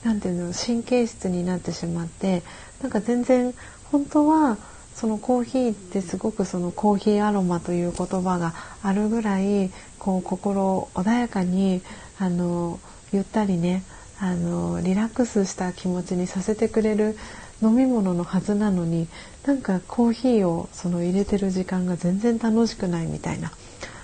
[0.05, 2.43] 何ていうの神経質になってしまって
[2.83, 3.55] なんか全然
[3.91, 4.59] 本当は
[4.95, 11.81] そのコーヒーってすごくそのコーヒーアロマという言葉があるぐらいこう心穏やかに
[12.19, 12.79] あの
[13.11, 13.85] ゆったりね
[14.21, 17.17] あのリラックスした気持ちにさせてくれる
[17.63, 19.09] 飲み物のはずなのに
[19.47, 23.53] なんかコーヒーをその入れてる時間が全然楽しくないみたいな。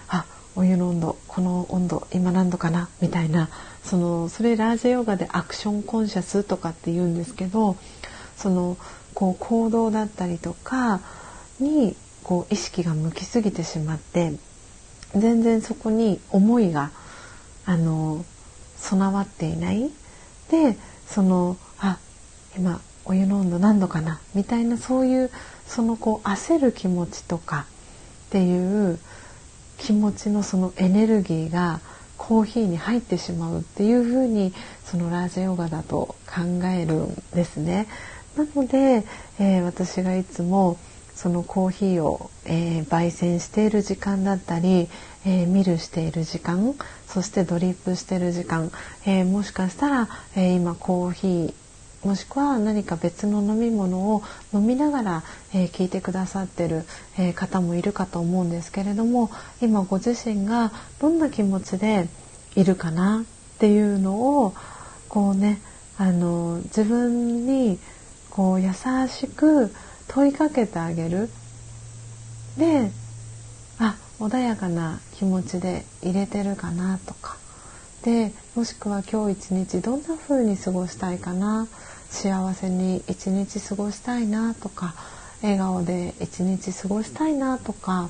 [0.08, 2.88] あお湯の温度この温度今何度かな？
[3.00, 3.48] みたいな。
[3.82, 7.76] そのそれラージヨガでアクションコンシャスとかって言うんですけど
[8.36, 8.76] その
[9.14, 11.00] こう行動だったりとか
[11.58, 14.34] にこう意識が向きすぎてしまって
[15.16, 16.90] 全然そこに思いが
[17.64, 18.24] あの
[18.76, 19.90] 備わっていない。
[20.50, 21.98] でそのあ
[22.56, 25.30] 今お湯の温度何度かなみたいなそういう
[25.66, 27.66] そのこう焦る気持ちとか
[28.28, 28.98] っていう
[29.78, 31.80] 気持ちのそのエネルギーが
[32.18, 34.52] コーヒーに入ってしまうっていうふうに
[34.84, 37.86] そのラージヨガだと考えるんですね。
[38.36, 39.04] なので、
[39.38, 40.76] えー、私がいつも
[41.14, 44.88] そのコーヒーを、えー、焙煎している時間だったり、
[45.24, 46.74] えー、ミルしている時間
[47.06, 48.70] そしてドリップしている時間、
[49.06, 51.54] えー、もしかしたら、え今コーヒー
[52.04, 54.22] もしくは何か別の飲み物を
[54.52, 55.22] 飲みながら、
[55.52, 56.84] えー、聞いてくださってる、
[57.18, 59.30] えー、方もいるかと思うんですけれども
[59.60, 62.08] 今ご自身がどんな気持ちで
[62.54, 63.24] いるかな
[63.56, 64.54] っていうのを
[65.08, 65.60] こうね
[65.96, 67.78] あの自分に
[68.30, 68.72] こう優
[69.08, 69.74] しく
[70.06, 71.28] 問いかけてあげる。
[72.56, 72.90] で
[73.78, 77.36] あ穏やかな気持ちで入れてるかなとか
[78.08, 81.68] でもしくは今日一日どんな風に過ごしたいかな？
[82.08, 84.94] 幸せに一日過ごしたいなとか
[85.42, 88.08] 笑顔で一日過ごしたいなとか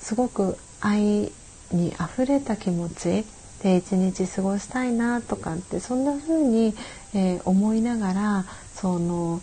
[0.00, 1.32] すごく愛
[1.72, 3.24] にあふれた気持ち
[3.62, 6.74] で一日過ごしたいなとかってそんな風に、
[7.14, 8.44] えー、思いながら
[8.74, 9.40] その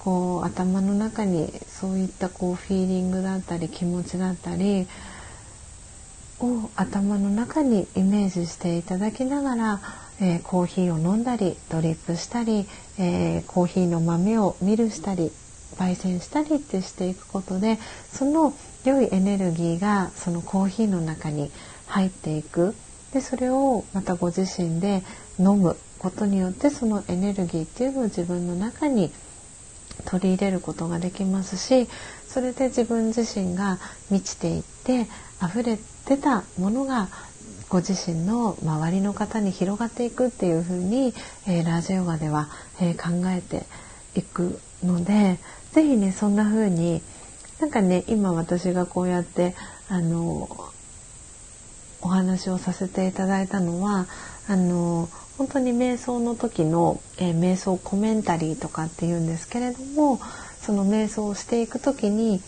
[0.00, 4.86] こう頭の中にそういったこうフィーリングだったり気持ちだったり
[6.40, 9.80] を頭の中にイメージしていただきながら
[10.20, 12.66] えー、コーヒーを飲んだりドリップしたり、
[12.98, 15.30] えー、コーヒーの豆をミルしたり
[15.76, 17.78] 焙煎したりってしていくことで
[18.12, 18.52] その
[18.84, 21.50] 良いエネルギーがそのコーヒーの中に
[21.86, 22.74] 入っていく。
[23.12, 25.02] でそれをまたご自身で
[25.38, 29.10] 飲むことによってそのエネルギーっていうのを自分の中に
[30.04, 31.88] 取り入れることができますし
[32.28, 33.78] それで自分自身が
[34.10, 35.06] 満ちていって
[35.42, 37.08] 溢れて出たものが
[37.68, 41.12] ご自身の周りの方に広がっていくっていう風に、
[41.46, 42.48] えー、ラージヨガでは、
[42.80, 43.66] えー、考えて
[44.18, 45.38] いくので
[45.72, 47.02] 是非ねそんな風に
[47.60, 49.54] なんかね今私がこうやって
[49.88, 50.48] あの
[52.00, 54.06] お話をさせていただいたのは
[54.48, 60.20] あの本当に瞑想の時の、えー、瞑想コメンタリーとかっていうんですけれども
[60.62, 62.40] その瞑想をしていく時に、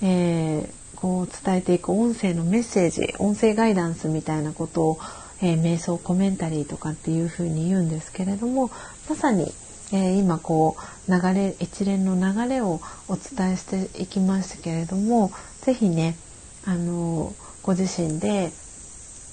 [0.00, 4.98] えー、こう伝えていく音声のメッセージ音声ガイダンスみたいなことを、
[5.42, 8.70] えー、瞑想コメンタリーとかっていうふうに言うんですけれども
[9.10, 9.52] まさに、
[9.92, 10.76] えー、今こ
[11.08, 15.32] う流れ一連の流れをお伝えしていきましたけれども
[15.62, 16.16] 是非ね
[16.64, 17.34] あの
[17.64, 18.52] ご自身で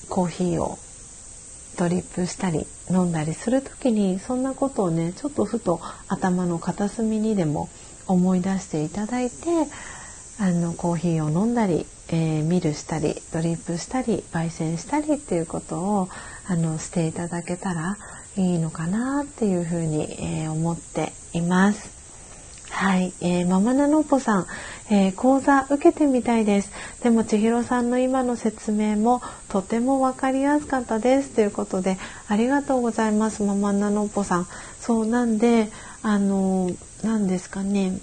[0.10, 0.80] コーヒーを
[1.78, 7.70] ドリップしたり飲んだりする時にそんなことをねちょっとふと頭の片隅にでも
[8.08, 9.68] 思い出していただいて
[10.42, 16.10] あのコーヒーを飲んだり、えー、ミルしたりドリップしたり焙煎したりっていうことを
[16.48, 17.98] あのしていただけたら
[18.38, 22.00] いいのかなっていうふうに、えー、思っています。
[22.72, 24.48] はい、えー、ママナノポさん、
[24.90, 26.72] えー、講座受けてみたいです。
[27.04, 31.98] でも千尋さんの今の説明もとても分かりやすかったですということで
[32.30, 34.48] ありがとうございますママナノポさん。
[34.80, 35.70] そうなんで
[36.02, 36.72] あの
[37.04, 37.98] 何ですかね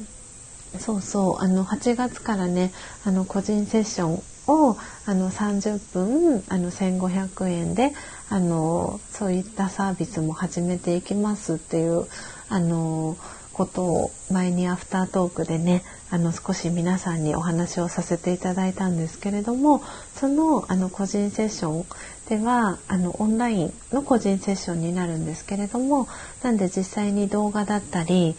[0.79, 1.43] そうそう。
[1.43, 2.72] あの8月からね
[3.05, 7.93] あの個人セッションをあの30分あの1500円で
[8.29, 12.07] あのそういったサービスも始めていきますっていう
[12.49, 13.16] あの
[13.53, 19.83] ことを前にアフタートークでねあの少し皆さんにお話をさせていただいたんですけれども
[20.14, 21.87] そのあの個人セッション
[22.29, 26.07] ではあのオンラインの個人セッションになるんですけれども
[26.43, 28.37] なんで実際に動画だったり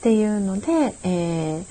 [0.00, 1.64] っていうので、えー、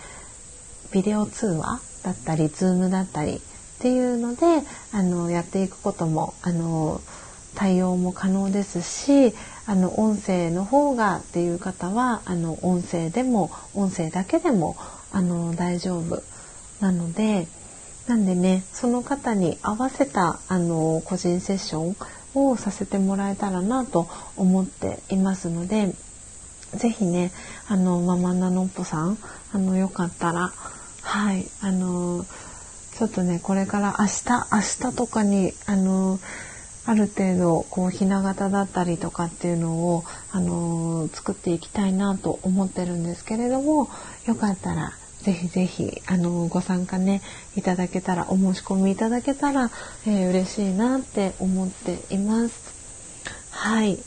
[0.92, 3.40] ビデオ通話だったり Zoom だったりっ
[3.80, 4.46] ていうので
[4.94, 7.02] あのやっていくこともあの
[7.56, 9.34] 対応も可能ですし
[9.66, 14.78] あの音声の方がっていう方はあの音声でも音声だけでも
[15.12, 16.22] あの大丈夫
[16.82, 17.48] なので
[18.08, 21.96] なんでねその方に合わせたあの個人セッショ
[22.36, 24.08] ンをさせてもらえたらなと
[24.38, 25.96] 思っていますので
[26.76, 27.32] 是非ね
[27.68, 29.18] あのママナノッポさん
[29.54, 30.52] あのよかったら
[31.02, 32.26] はいあの
[32.98, 36.20] ちょっとねこれから明日明日とかにあの
[36.86, 43.90] ある程度こうひな形だったりとかっていうのを、あの、作っていきたいなと思ってるんですけれども
[44.26, 47.22] よかったらぜひぜひ、あの、ご参加ね
[47.56, 49.70] いただけたらお申し込みいただけたら、
[50.08, 52.74] えー、嬉しいなって思っています。
[53.52, 54.00] はい、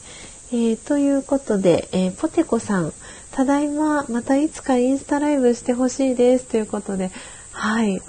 [0.54, 2.92] えー、ということで、えポテコさん
[3.30, 7.10] ただいままたいつかインスタライブしてほしいですということで
[7.52, 8.02] はい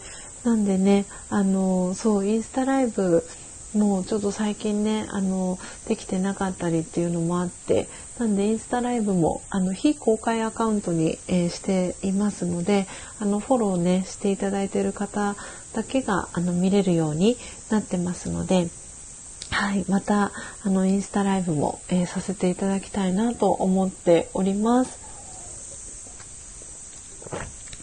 [0.44, 3.24] なんでねあのそうインスタライブ
[3.74, 7.88] もうちょっと最近ねあのできてなかったりっていうのもあって
[8.20, 12.88] なんでインスタライブもあの非公開アカウントに、えー、していますので
[13.22, 15.38] あのフォローねしていただいている方
[15.72, 17.38] だけがあの見れるように
[17.70, 18.68] なってますので。
[19.54, 20.32] はい、また
[20.64, 25.00] あのインスタライブも、えー、させていただきたいなと思っております。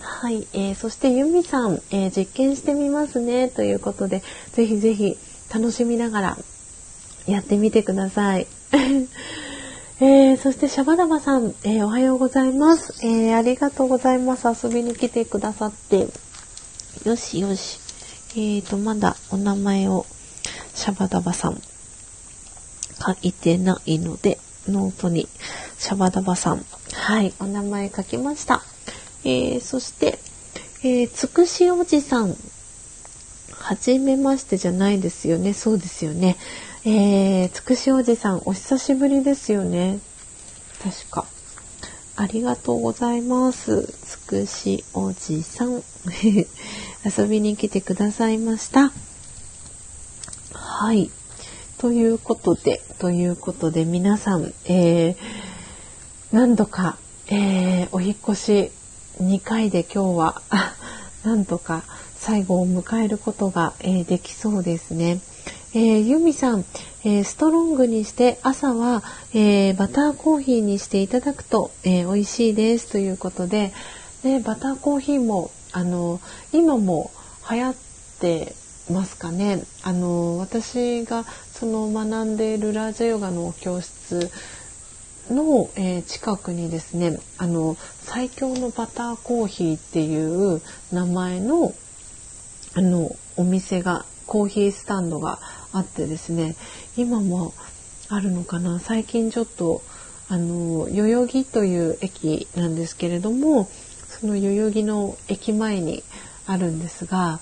[0.00, 5.16] はい、えー、そしてユミさん、えー、実験してみますねということで、ぜひぜひ
[5.54, 6.38] 楽しみながら
[7.26, 8.48] やってみてください。
[10.02, 14.66] えー、そしてシャバダバさん、えー、おはようございます、えー、ありがとうございます。
[14.66, 16.08] 遊びに来てくださって。
[17.04, 17.78] よしよし。
[18.32, 20.06] えーと、まだお名前を
[20.74, 21.60] シャバダバさん
[23.00, 25.28] 書いてないので、ノートに
[25.78, 26.64] シャバダバさん。
[26.92, 28.62] はい、お名前書きました。
[29.24, 30.18] えー、そして、
[30.82, 32.36] えー、つくしおじさん。
[33.52, 35.52] はじめましてじゃないですよね。
[35.52, 36.36] そうですよね。
[36.84, 39.98] えー、つくしおじさん、お久しぶりですよね。
[40.82, 41.26] 確か。
[42.16, 43.86] ありがとうございます。
[44.04, 45.82] つくしおじさん。
[47.04, 48.92] 遊びに来てくださいました。
[50.82, 51.10] はい。
[51.76, 55.16] ということで、ということで皆さん、えー、
[56.32, 58.72] 何度か、えー、お引越し
[59.20, 60.42] 2回で今日は、
[61.22, 61.82] なんとか
[62.16, 65.20] 最後を迎えることが、えー、できそうですね。
[65.74, 66.64] えー、ユミさん、
[67.04, 69.02] えー、ストロングにして朝は、
[69.34, 73.74] えー、バターコーヒーにしていただくと、えー、美味しいですということで、
[74.24, 76.22] ね、バターコーヒーもあの
[76.54, 77.10] 今も
[77.50, 77.74] 流行っ
[78.18, 78.54] て
[78.90, 79.62] ますかね。
[79.82, 84.30] あの私がその学んでいるラージャヨガの教室
[85.30, 90.60] の、えー、近くにですねあの最強のバターコーヒーっていう
[90.92, 91.74] 名前の
[92.74, 95.40] あのお店がコーヒースタンドが
[95.72, 96.56] あってですね
[96.96, 97.52] 今も
[98.08, 99.82] あるのかな最近ちょっと
[100.28, 103.68] あの代々木という駅なんですけれども
[104.08, 106.04] その代々木の駅前に
[106.46, 107.40] あるんですが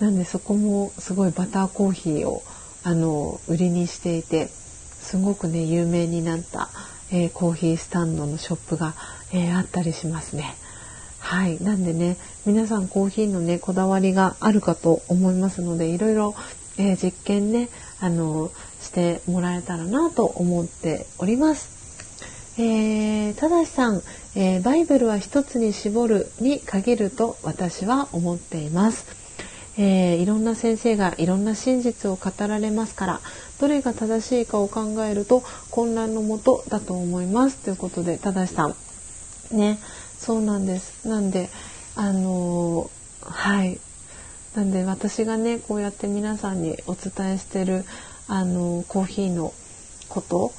[0.00, 2.42] なんでそこもすごいバターコーヒーを
[2.84, 6.68] あの売りにしていてすごくね有名になった、
[7.10, 8.94] えー、コーヒースタンドのショップが、
[9.32, 10.56] えー、あったりしますね。
[11.18, 11.60] はい。
[11.60, 16.36] なんでね、皆さんコーヒーのね、こだわりがあるかと思いますので、いろいろ、
[16.78, 17.68] えー、実験ね、
[17.98, 21.76] あの、してもらえたらなと思っております。
[22.58, 24.02] えー、ただしさん、
[24.36, 29.06] えー、バイブルは一つに絞るに限ると私は思っています。
[29.78, 33.20] えー、いろんな先生がいろんな真実を語られますから
[33.60, 37.58] どれが正しいかを考えると混乱のもとだと思います。
[37.58, 38.74] ということでただしさん。
[39.52, 39.78] ね。
[40.18, 41.06] そうなんです。
[41.06, 41.50] なんで
[41.94, 43.78] あのはい。
[44.54, 47.84] なんで私がねこうやって皆さんにお伝えしてる
[48.28, 49.52] あのコーヒーの
[50.08, 50.52] こと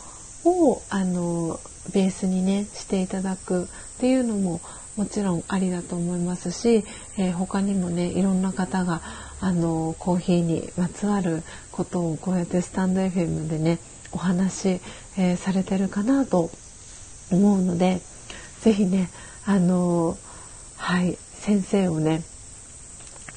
[0.46, 1.60] をあの
[1.94, 3.68] ベースにねしていただくっ
[4.00, 4.62] ていうのも
[4.98, 6.84] もちろんありだと思いますし、
[7.18, 9.02] えー、他にもねいろんな方が
[9.40, 13.78] あのコーヒーにまつわることをこうやってスタンド FM でね
[14.12, 14.82] お話、
[15.18, 16.50] えー、されてるかなと
[17.32, 18.02] 思うので
[18.62, 19.10] 是非ね
[19.46, 20.18] あの
[20.78, 22.24] はい先生をね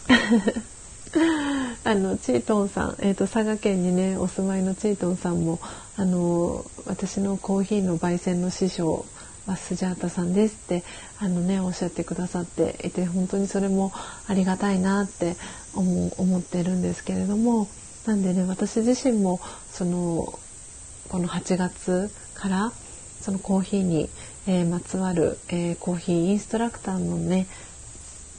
[1.85, 5.59] あのチートンさん、えーと、佐賀県にねお住まいのチートンさんも
[5.97, 9.05] あの私のコーヒーの焙煎の師匠
[9.51, 10.85] はスジャータさんですって
[11.19, 13.93] あのねおっしゃってくださっていて本当にそれも
[14.29, 15.37] ありがたいなって
[15.75, 17.69] 思思ってるんですけれども
[18.07, 19.41] なんでね私自身も
[19.71, 20.39] その
[21.09, 22.73] この8月から
[23.21, 24.09] そのコーヒーに、
[24.47, 27.47] えー、まつわる、えー、コーヒーインストラクターのね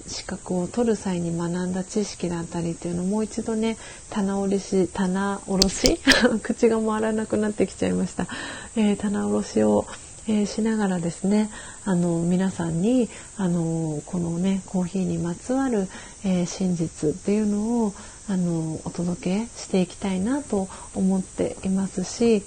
[0.07, 3.77] 資格を取る際に学んだ知識だったりっていうのをもう一度ね
[4.09, 5.99] 棚卸し棚卸し？
[6.41, 8.27] 口が回らなくなってきちゃいました、
[8.75, 9.85] えー、棚卸しを、
[10.27, 11.49] えー、しながらですね
[11.85, 15.87] あの皆さんにあのこのねコーヒーにまつわる、
[16.23, 17.93] えー、真実っていうのを
[18.29, 22.43] あのお届けしていきたいなと思っていますし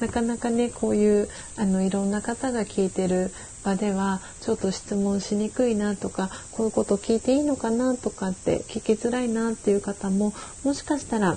[0.00, 3.32] なかなかねこういうあのいろんな方が聞いてる
[3.64, 10.32] 場ではちょっと質問しにくいなとかこういうこと聞いていいのかなとかって聞きづらいなっていう方も
[10.64, 11.36] もしかしたら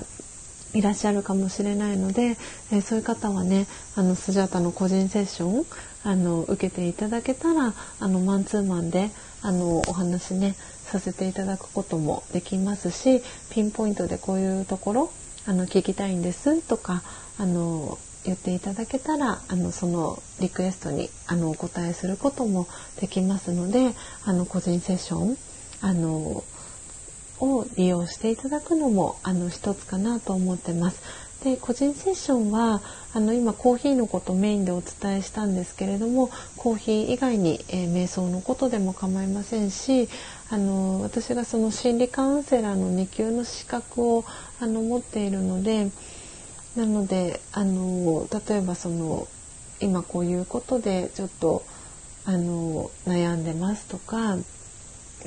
[0.74, 2.38] いらっしゃるかもしれないので、
[2.72, 5.66] え、そういう方はねあのスジャータの個人セッション
[6.04, 9.10] あの受けていただけたらあのマンツーマンで
[9.42, 15.12] あのお話ねさせていただくこともできますしピンポイントでこういうところ
[15.46, 17.02] あの聞きたいんですとか
[17.38, 22.68] あの言っていただけたらあのそのリクエストにあのお答えすることも
[23.00, 23.94] できますので
[24.24, 25.36] あの個人セッション
[25.80, 26.44] あの
[27.42, 31.02] を利用していただくのもあの一つかなと思ってます。
[31.42, 32.80] で個人セッションは
[33.12, 40.08] あの今コーヒーのことメインでお伝えしたんですけれどもコーヒー以外に、えー、瞑想のことでも構いませんし
[40.50, 44.24] あの私がその心理カウンセラーの2級の資格を
[44.60, 45.90] あの持っているので
[46.76, 49.26] なのであの例えばその
[49.80, 51.64] 今こういうことでちょっと
[52.24, 54.36] あの悩んでますとか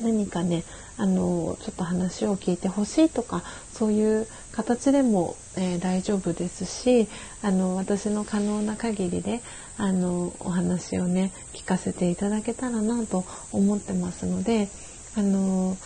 [0.01, 0.63] 何かね
[0.97, 3.43] あのちょっと話を聞いてほしいとか
[3.73, 7.07] そういう形でも、えー、大丈夫ですし
[7.41, 9.41] あの私の可能な限りで
[9.77, 14.69] あのお話をね聞かせていただけたらなと思ってますので
[15.17, 15.77] あの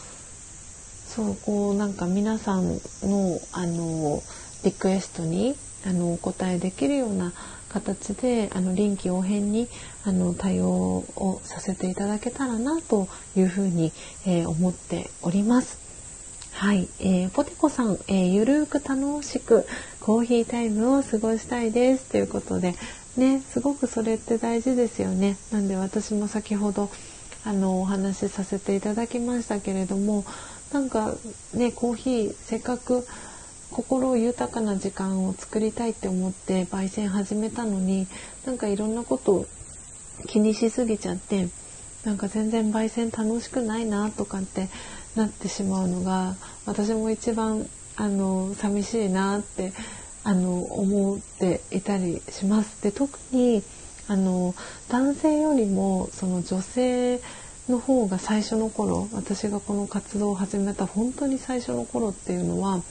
[1.07, 4.21] そうこうなんか皆さんのあの
[4.63, 5.55] リクエストに
[5.85, 7.31] あのお答えできるような
[7.69, 9.67] 形であの臨機応変に
[10.03, 13.91] あの対応をさせていただけたらなというふうに、
[14.25, 15.77] えー、思っております。
[16.53, 19.65] はい、えー、ポテコさん、えー、ゆるく楽しく
[20.01, 22.75] コーヒータイムを過ごしたいですということで、
[23.15, 25.37] ね、すごくそれって大事ですよね。
[25.51, 26.89] なんで私も先ほど
[27.45, 30.25] あのお話しさせていただきましたけれども、
[30.73, 31.13] なんか
[31.53, 33.07] ねコーヒーせっかく
[33.71, 38.07] 心豊かな時間を作りたいって思って焙煎始めたのに
[38.45, 39.45] なんかいろんなことを
[40.27, 41.47] 気にしすぎちゃって
[42.03, 44.69] なんか全然焙煎楽しくないなとかって
[45.15, 49.73] なってしまうのが私も一番あの寂しいなって
[50.23, 52.81] あの思っていたりします。
[52.81, 53.63] で特に
[54.07, 54.55] あの
[54.89, 57.21] 男性よりもその女性
[57.67, 62.81] の方が最初の頃私がこの活動を始めた本当に最初の頃っていうのは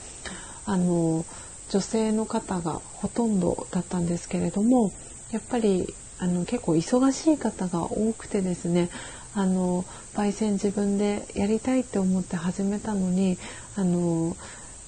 [0.69, 1.25] あの
[1.69, 4.91] 女性の方がほとんどだったんですけれども
[5.31, 8.89] やっぱりあの結構忙しい方が多くてですね
[9.33, 13.39] あの焙煎自分でやりたいって思って始めたのに
[13.77, 14.37] あの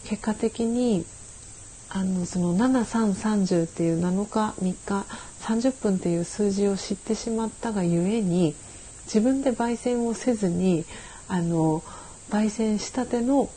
[0.06, 1.04] 結果的に
[1.90, 5.06] あのその7330っていう7日3日
[5.42, 8.54] 30分っていう数字を知ってしまったがゆえに
[9.06, 10.86] 自分で焙煎をせずに
[11.28, 11.82] あの
[12.30, 13.50] 焙煎したての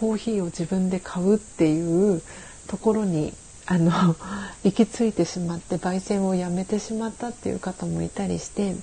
[0.00, 2.22] コーヒーを自分で買うっていう
[2.68, 3.34] ところに
[3.66, 4.16] あの
[4.64, 8.76] 行き着いてしまって焙煎をやめてしまったっていう方もいたりして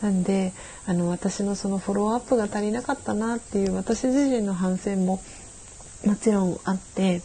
[0.00, 0.54] なんで
[0.86, 5.20] あの私のそのフォローアップが足りなかったなっていう私自身の反省も
[6.06, 7.20] もちろんあって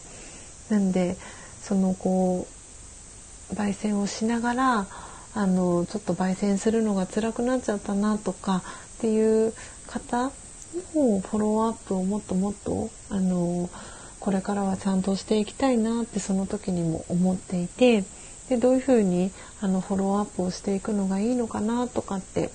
[0.68, 1.16] なんで
[1.62, 2.46] そのこ
[3.50, 4.86] う焙煎をしながら
[5.32, 8.62] あのちょっと焙煎するのが辛くなっちゃったなとか
[8.98, 9.54] っていう
[9.86, 10.30] 方
[10.72, 13.68] フォローアップをもっともっとあの
[14.20, 18.04] これからはちゃんとしていきたいなってその時にも思っていて
[18.48, 19.30] でどういうふうに
[19.60, 22.50] あのフォローアップをしていくのがいいのかなとかって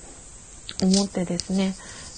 [0.81, 1.75] 思ってですね。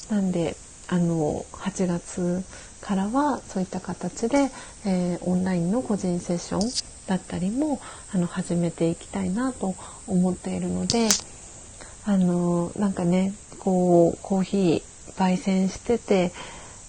[0.10, 0.56] なんで
[0.88, 2.44] あの8月
[2.82, 4.50] からはそういった形で、
[4.86, 7.80] えー、オンラインの個人セッションだったりも
[8.14, 9.76] あの始めていきたいなと
[10.08, 11.10] 思っているので
[12.06, 16.32] あのなんかねこうコーヒー焙煎してて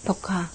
[0.05, 0.49] とか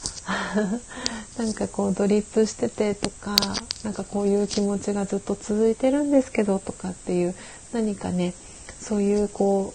[1.36, 3.36] なんかこうドリップしててとか
[3.82, 7.34] なんかこういう気持ちがずっと続いてるんですけどとかっていう
[7.72, 8.34] 何かね
[8.80, 9.74] そういうこ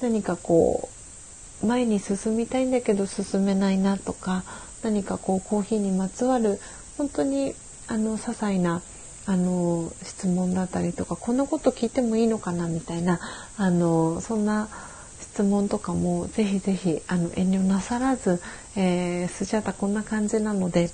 [0.00, 0.88] う何かこ
[1.62, 4.44] う前に進みたいんだけど進めないなとか
[4.82, 6.60] 何かこうコーヒーにまつわる
[6.98, 7.54] 本当に
[7.86, 8.82] あの些細な
[9.26, 13.20] あの質問だったりとかこんなこと聞いてもいいのかなみたいな
[13.56, 14.68] あのそんな
[15.24, 18.40] 質問とかもぜひぜひあの遠慮なさらず、
[18.76, 20.90] えー、スジャータこんな感じなので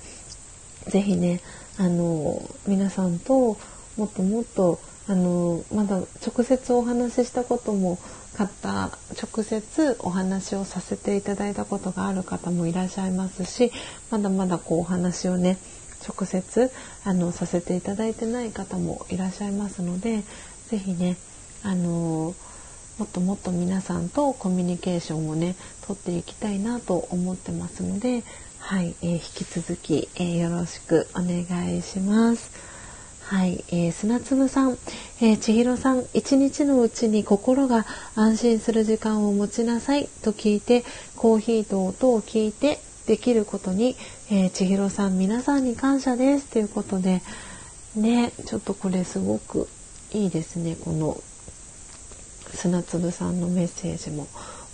[0.87, 1.41] ぜひね
[1.77, 3.57] あの皆さんと
[3.97, 7.99] もっともっとあのまだ直接お話ししたことも
[8.33, 13.71] 方直接お話をさせていただいたことがある方もいらっしゃいますし
[14.09, 15.57] まだまだこうお話をね
[16.07, 16.71] 直接
[17.03, 20.23] あのさせていただいてない方もいらっしゃいますので
[20.69, 21.17] 是非ね
[21.63, 22.33] あの
[23.01, 25.55] もっともっと皆さんとコミュニケーションをね
[25.87, 28.21] 取っていきたいなと思ってますので
[28.59, 32.51] はい、えー、引き続き、えー、よろしくお願いします。
[33.23, 34.77] はい、えー、砂粒さん、
[35.19, 40.83] えー、千尋さん、一日のうちに心が安心する時間を持ちなさいと聞いて、
[41.15, 43.95] コーヒーと音を聞いてできることに、
[44.29, 47.23] えー、千尋さん皆さんに感謝ですということで、
[47.95, 49.67] ね、ちょっとこれすごく
[50.11, 51.17] いいですね、この
[52.53, 54.27] 砂粒さんのメッセージも。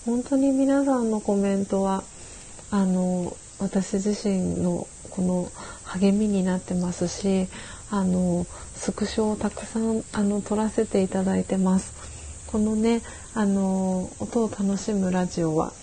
[0.05, 2.03] 本当に皆さんのコメントは、
[2.71, 5.51] あの、私自身のこの
[5.83, 7.47] 励みになってますし、
[7.89, 8.45] あの
[8.75, 11.93] スクショをたくさんあの撮らせていただいてます。
[12.47, 13.01] このね
[13.33, 15.73] あの音を楽しむラジオは、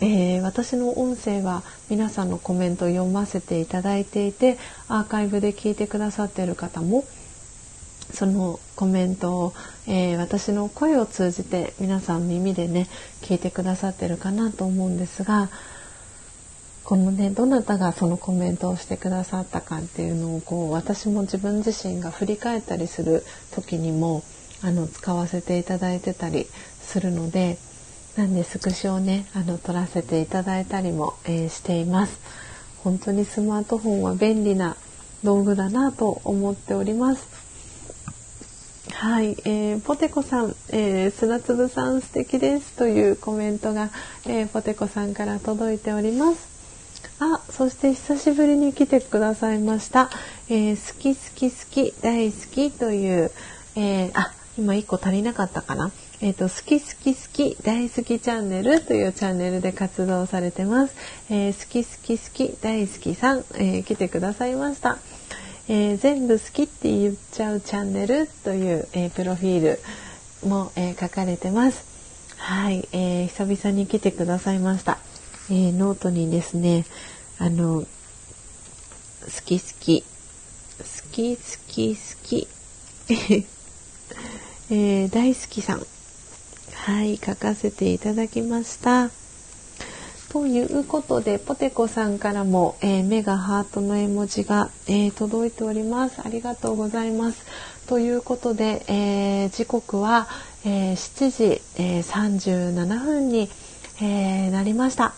[0.00, 7.04] えー、私の音声は皆さんのコメントを読ませていただいていてアーカイブで聞いてくださっている方も
[8.12, 9.54] そのコメントを、
[9.86, 12.88] えー、私の声を通じて皆さん耳でね
[13.22, 15.48] 聞いてくださってるかなと思うんですが
[16.84, 23.24] このねどなたがそのコメントをしてくださったかっていうのをこう私も自分自身が振り返ったりする
[23.54, 24.22] 時にも
[24.62, 26.46] あの使わせていただいてたり
[26.80, 27.58] するので
[28.16, 32.18] なんでスクショをねあの撮らせていただいたりも、えー、しています。
[32.82, 34.76] 本当にスマートフォンは便利な
[35.24, 37.45] 道具だなと思っております。
[38.98, 43.90] はい、えー、ポテコさん、えー、砂粒さん素敵ですというコメントが、
[44.24, 46.48] えー、ポテコさんから届いております。
[47.20, 50.08] あ、そして久しぶりに来てくださいました。
[50.48, 53.30] えー、好き好き好き大好きという、
[53.76, 55.92] えー、あ、今1個足りなかったかな。
[56.22, 60.94] えっ、ー、と、好き好き好き大好きチャンネルというチャンネルで活動されてます。
[61.28, 64.96] え好き好き好き大好きさん、え来てくださいました。
[65.68, 69.78] え全部好きって言っちゃうチャンネルという、えプロフィー
[70.42, 71.84] ルも、え書かれてます。
[72.36, 74.98] はい、えー久々に来てくださいました。
[75.48, 76.84] えー、ノートにですね
[77.38, 77.86] あの好
[79.44, 80.06] き好き好
[81.12, 82.48] き好き好き
[84.68, 85.82] えー、大好きさん
[86.74, 89.10] はい書かせていただきました
[90.36, 96.20] ということでポテコさんからも、えー、目がハートの絵文字が、えー、届いております。
[96.22, 97.46] ありがとうございます。
[97.86, 100.28] ということで、えー、時刻は、
[100.66, 103.48] え7時、え37分に、
[104.02, 105.14] えなりました。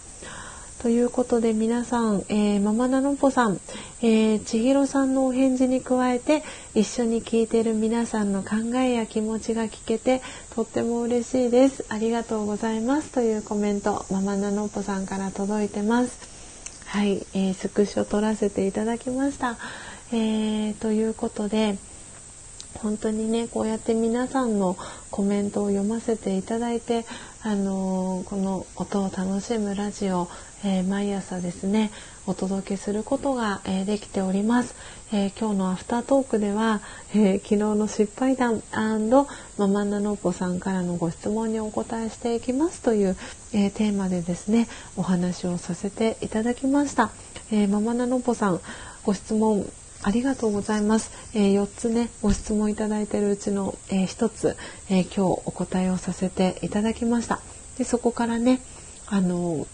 [0.80, 3.60] ということで皆さん、えー、ママナノポさん、
[4.00, 10.22] えー、千尋さんのお返事に加えて一緒に聞いている皆さんの考えや気持ちが聞けて
[10.54, 11.84] とっても嬉しいです。
[11.88, 16.16] ありがとうございますというコメントママナノポさんから届いてます。
[16.86, 19.58] はい、えー、スクショ撮らせていただきました。
[20.12, 21.76] えー、ということで
[22.74, 24.76] 本当にねこうやって皆さんの
[25.10, 27.04] コメントを読ませていただいて、
[27.42, 30.28] あのー、この音を楽しむラジオ
[30.64, 31.90] えー、毎朝ですね
[32.26, 34.74] お届けすることが、えー、できております、
[35.12, 36.80] えー、今日のアフタートークでは、
[37.14, 38.62] え昨日の失敗談
[39.56, 43.16] ママナノポさんからのご質問にお答えしていきますという、
[43.52, 47.10] えテーマでですねお話をさせていただきました、
[47.50, 48.60] えママナノポさん
[49.04, 49.64] ご質問
[50.02, 51.10] ありがとうございます。
[51.34, 54.56] えー、4つね、ご質問いただいているうちの、えー、1つ、
[54.90, 57.40] えー、今日お答えをさせていただきました。
[57.78, 58.60] でそこからね、
[59.06, 59.66] あの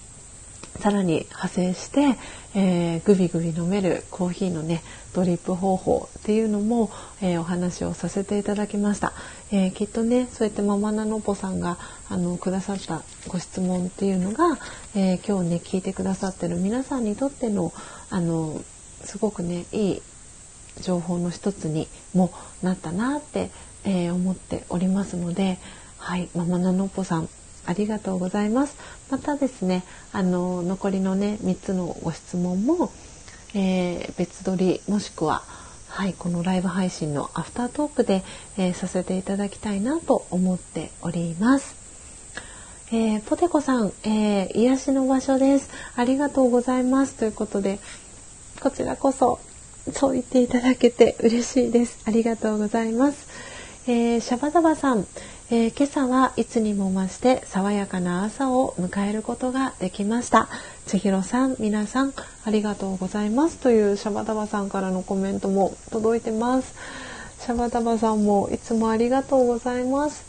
[0.80, 2.16] さらに派生して、
[2.55, 4.82] えー、グビグビ飲めるコーヒーのね
[5.12, 6.90] ドリップ方法っていうのも、
[7.22, 9.12] えー、お話をさせていただきました、
[9.52, 11.78] えー、きっとねそうやってママナノポさんが
[12.09, 14.59] あのくださったご質問っていうのが、
[14.94, 17.72] え今日ね聞いてくださってる皆さんにとっての
[18.10, 18.62] あの
[19.05, 20.02] すごくねいい
[20.80, 22.32] 情報の一つにも
[22.62, 23.51] なったなって、
[23.84, 25.59] え思っておりますので
[25.98, 27.28] はいママナノポさん
[27.66, 28.76] ありがとうございます。
[29.10, 32.90] またですね、あの残りのね3つのご質問も、
[33.54, 35.42] えー、別撮りもしくは
[35.94, 38.24] はい、このライブ配信のアフタートークで、
[38.58, 41.76] えー、させていただきたいなと思っております。
[42.90, 45.70] えー、ポテコさん、えー、癒しの場所です。
[45.94, 47.14] ありがとうございます。
[47.14, 47.78] ということで、
[48.60, 49.38] こちらこそ
[49.92, 52.00] そう言っていただけて嬉しいです。
[52.06, 53.28] ありがとうございます。
[53.86, 55.06] えー、シャバダバさん、
[55.50, 60.48] えー、今朝はいつにも増して爽やかな朝を迎えることができました。
[60.86, 62.14] 千尋さん、皆さん、
[62.46, 66.74] ありがとうございますというシャバダバさんからのコメントも届いてます。
[67.40, 70.24] シャバダバさんもいつもありがとうございます。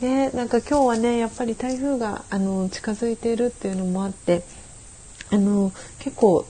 [0.00, 4.42] ね、なんか今日はね、やっぱり台風があの近づいているっていうのもあって、
[5.30, 5.70] あの
[6.00, 6.44] 結構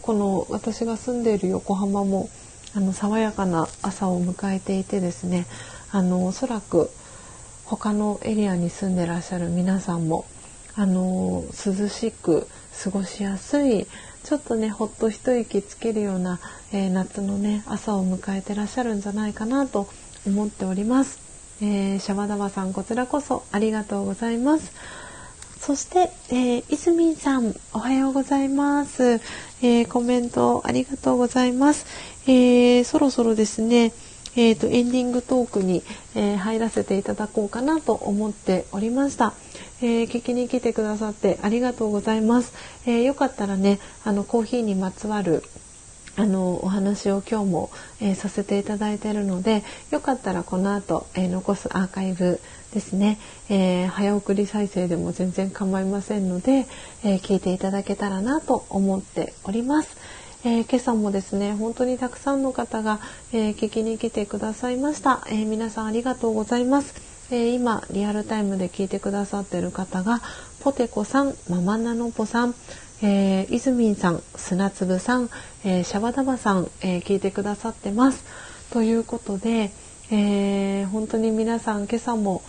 [0.00, 2.30] この私が住んでいる横浜も
[2.76, 5.46] あの爽やかな朝を迎えていてですね
[5.90, 6.88] あのおそらく
[7.66, 10.24] 他のエリアに住んでらっしゃる皆さんも
[10.76, 12.46] あの涼しく
[12.82, 13.86] 過ごしやすい
[14.22, 16.40] ちょっとねほっと一息つけるような、
[16.72, 19.88] えー、夏のね朝を迎えてらっしゃるんじゃないかなと
[20.26, 21.18] 思っております。
[21.62, 24.72] えー、シャバダバさんこちらこそありがとうございます。
[25.58, 29.14] そして、えー、いずみんさん、おはようございます。
[29.62, 31.86] えー、コメントありがとうございます。
[32.26, 33.92] えー、そろそろですね、
[34.36, 35.82] えーと、エンディングトークに、
[36.16, 39.34] えー、入らせていただこうかなと思っておりました、
[39.82, 42.54] えー、聞きに来てくださってありがとうございます、
[42.86, 45.42] えー、よかったらねあのコーヒーにまつわる
[46.18, 47.70] あのお話を今日も、
[48.00, 52.40] えー、させていただいているのでよかったらこの後、えー、残すアーカイブ
[52.72, 53.18] ですね、
[53.50, 56.66] えー、早送り再生でも全然構いませんので、
[57.04, 59.96] え聞いていただけたらなと思っております。
[60.46, 63.00] えー、今朝もですね本当にたくさんの方が、
[63.32, 66.94] えー、聞きに来てくださいました、えー、皆さんありがとうございます、
[67.32, 70.20] え今リアルタイムで聞いてくださっている方が
[70.60, 72.54] ポテコさんママナノポさん
[73.02, 75.28] えー、イズミンさん、砂粒さん、
[75.64, 78.24] えー、シャバダバさん、えー、聞いてくださってます。
[78.70, 79.70] ということで、
[80.10, 82.40] えー、本当に皆さん今朝も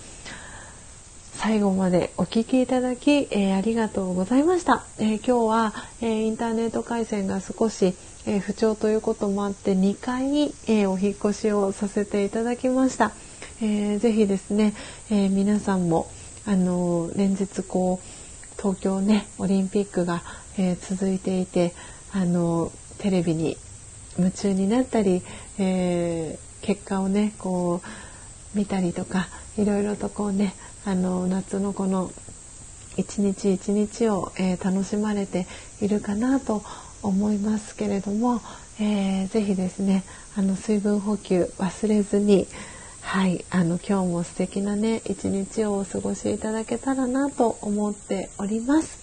[1.48, 4.84] 最後までお聴きいただき、えー、ありがとうございました。
[5.00, 7.96] えー、今日は、えー、インターネット回線が少し、
[8.26, 13.14] え不調ということもあって2回、えお引越しをさせていただきました。
[13.62, 14.74] えー、ぜひですね、
[15.10, 16.12] え皆さんも
[16.46, 20.24] あの連日こう東京ねオリンピックが、
[20.58, 21.74] え続いていて
[22.12, 23.56] あのテレビに
[24.18, 25.24] 夢中になったり、
[25.58, 30.54] え結果をねこう見たりとかいろいろとこうね
[30.88, 32.14] あの夏のこの
[32.96, 35.46] 一日一日を、えー、楽しまれて
[35.82, 36.64] いるかなと
[37.04, 38.40] 思いますけれども、
[38.80, 40.06] えー、ぜひですね
[40.38, 42.48] あの水分補給忘れずに
[43.02, 48.98] はいあの今日も素敵なね一日をお過ごしいただけたらなと思っております。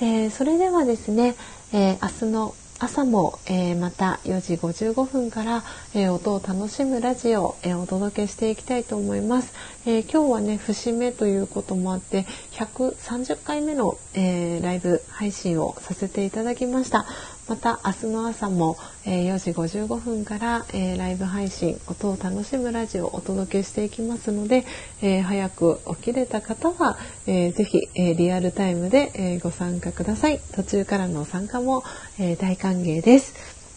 [0.00, 1.34] えー、それではですね、
[1.74, 5.62] えー、明日の朝も、えー、また4時55分から、
[5.94, 9.54] えー、音を楽しむラジオを、えー、お届けしていきたいと思います、
[9.86, 17.06] え今日はね節目ということもあって130回目の、えライブ配信をさせていただきました。
[17.48, 24.64] また明日の朝も、え4時55分から、えライブ配信音を楽しむラジオをお届けしていきますので、
[25.02, 26.96] え早く起きれた方は、
[27.26, 30.40] えー、ぜひ、えリアルタイムで、えご参加ください。
[30.54, 31.82] 途中からの参加も、
[32.18, 33.34] え大歓迎です、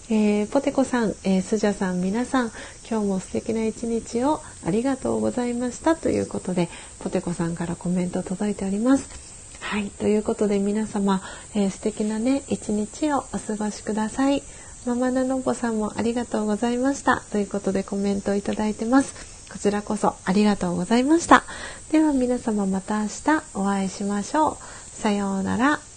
[0.08, 2.52] えー、ポテコさん、えー、スジャさん皆さん
[2.88, 6.70] 今日も素敵な一日をありがとうございましたということで
[7.00, 9.25] ポテコさんからコメント届いております。
[9.66, 11.22] はい、ということで皆様、
[11.56, 14.44] えー、素敵なね一日をお過ごしください。
[14.86, 19.16] ママナノボさんもありがとうございましたということでコメントをいただいてます。
[19.52, 21.44] こちらこそありがとうございました。
[21.92, 24.58] では皆様また明日お会いしましょう。
[25.02, 25.95] さようなら。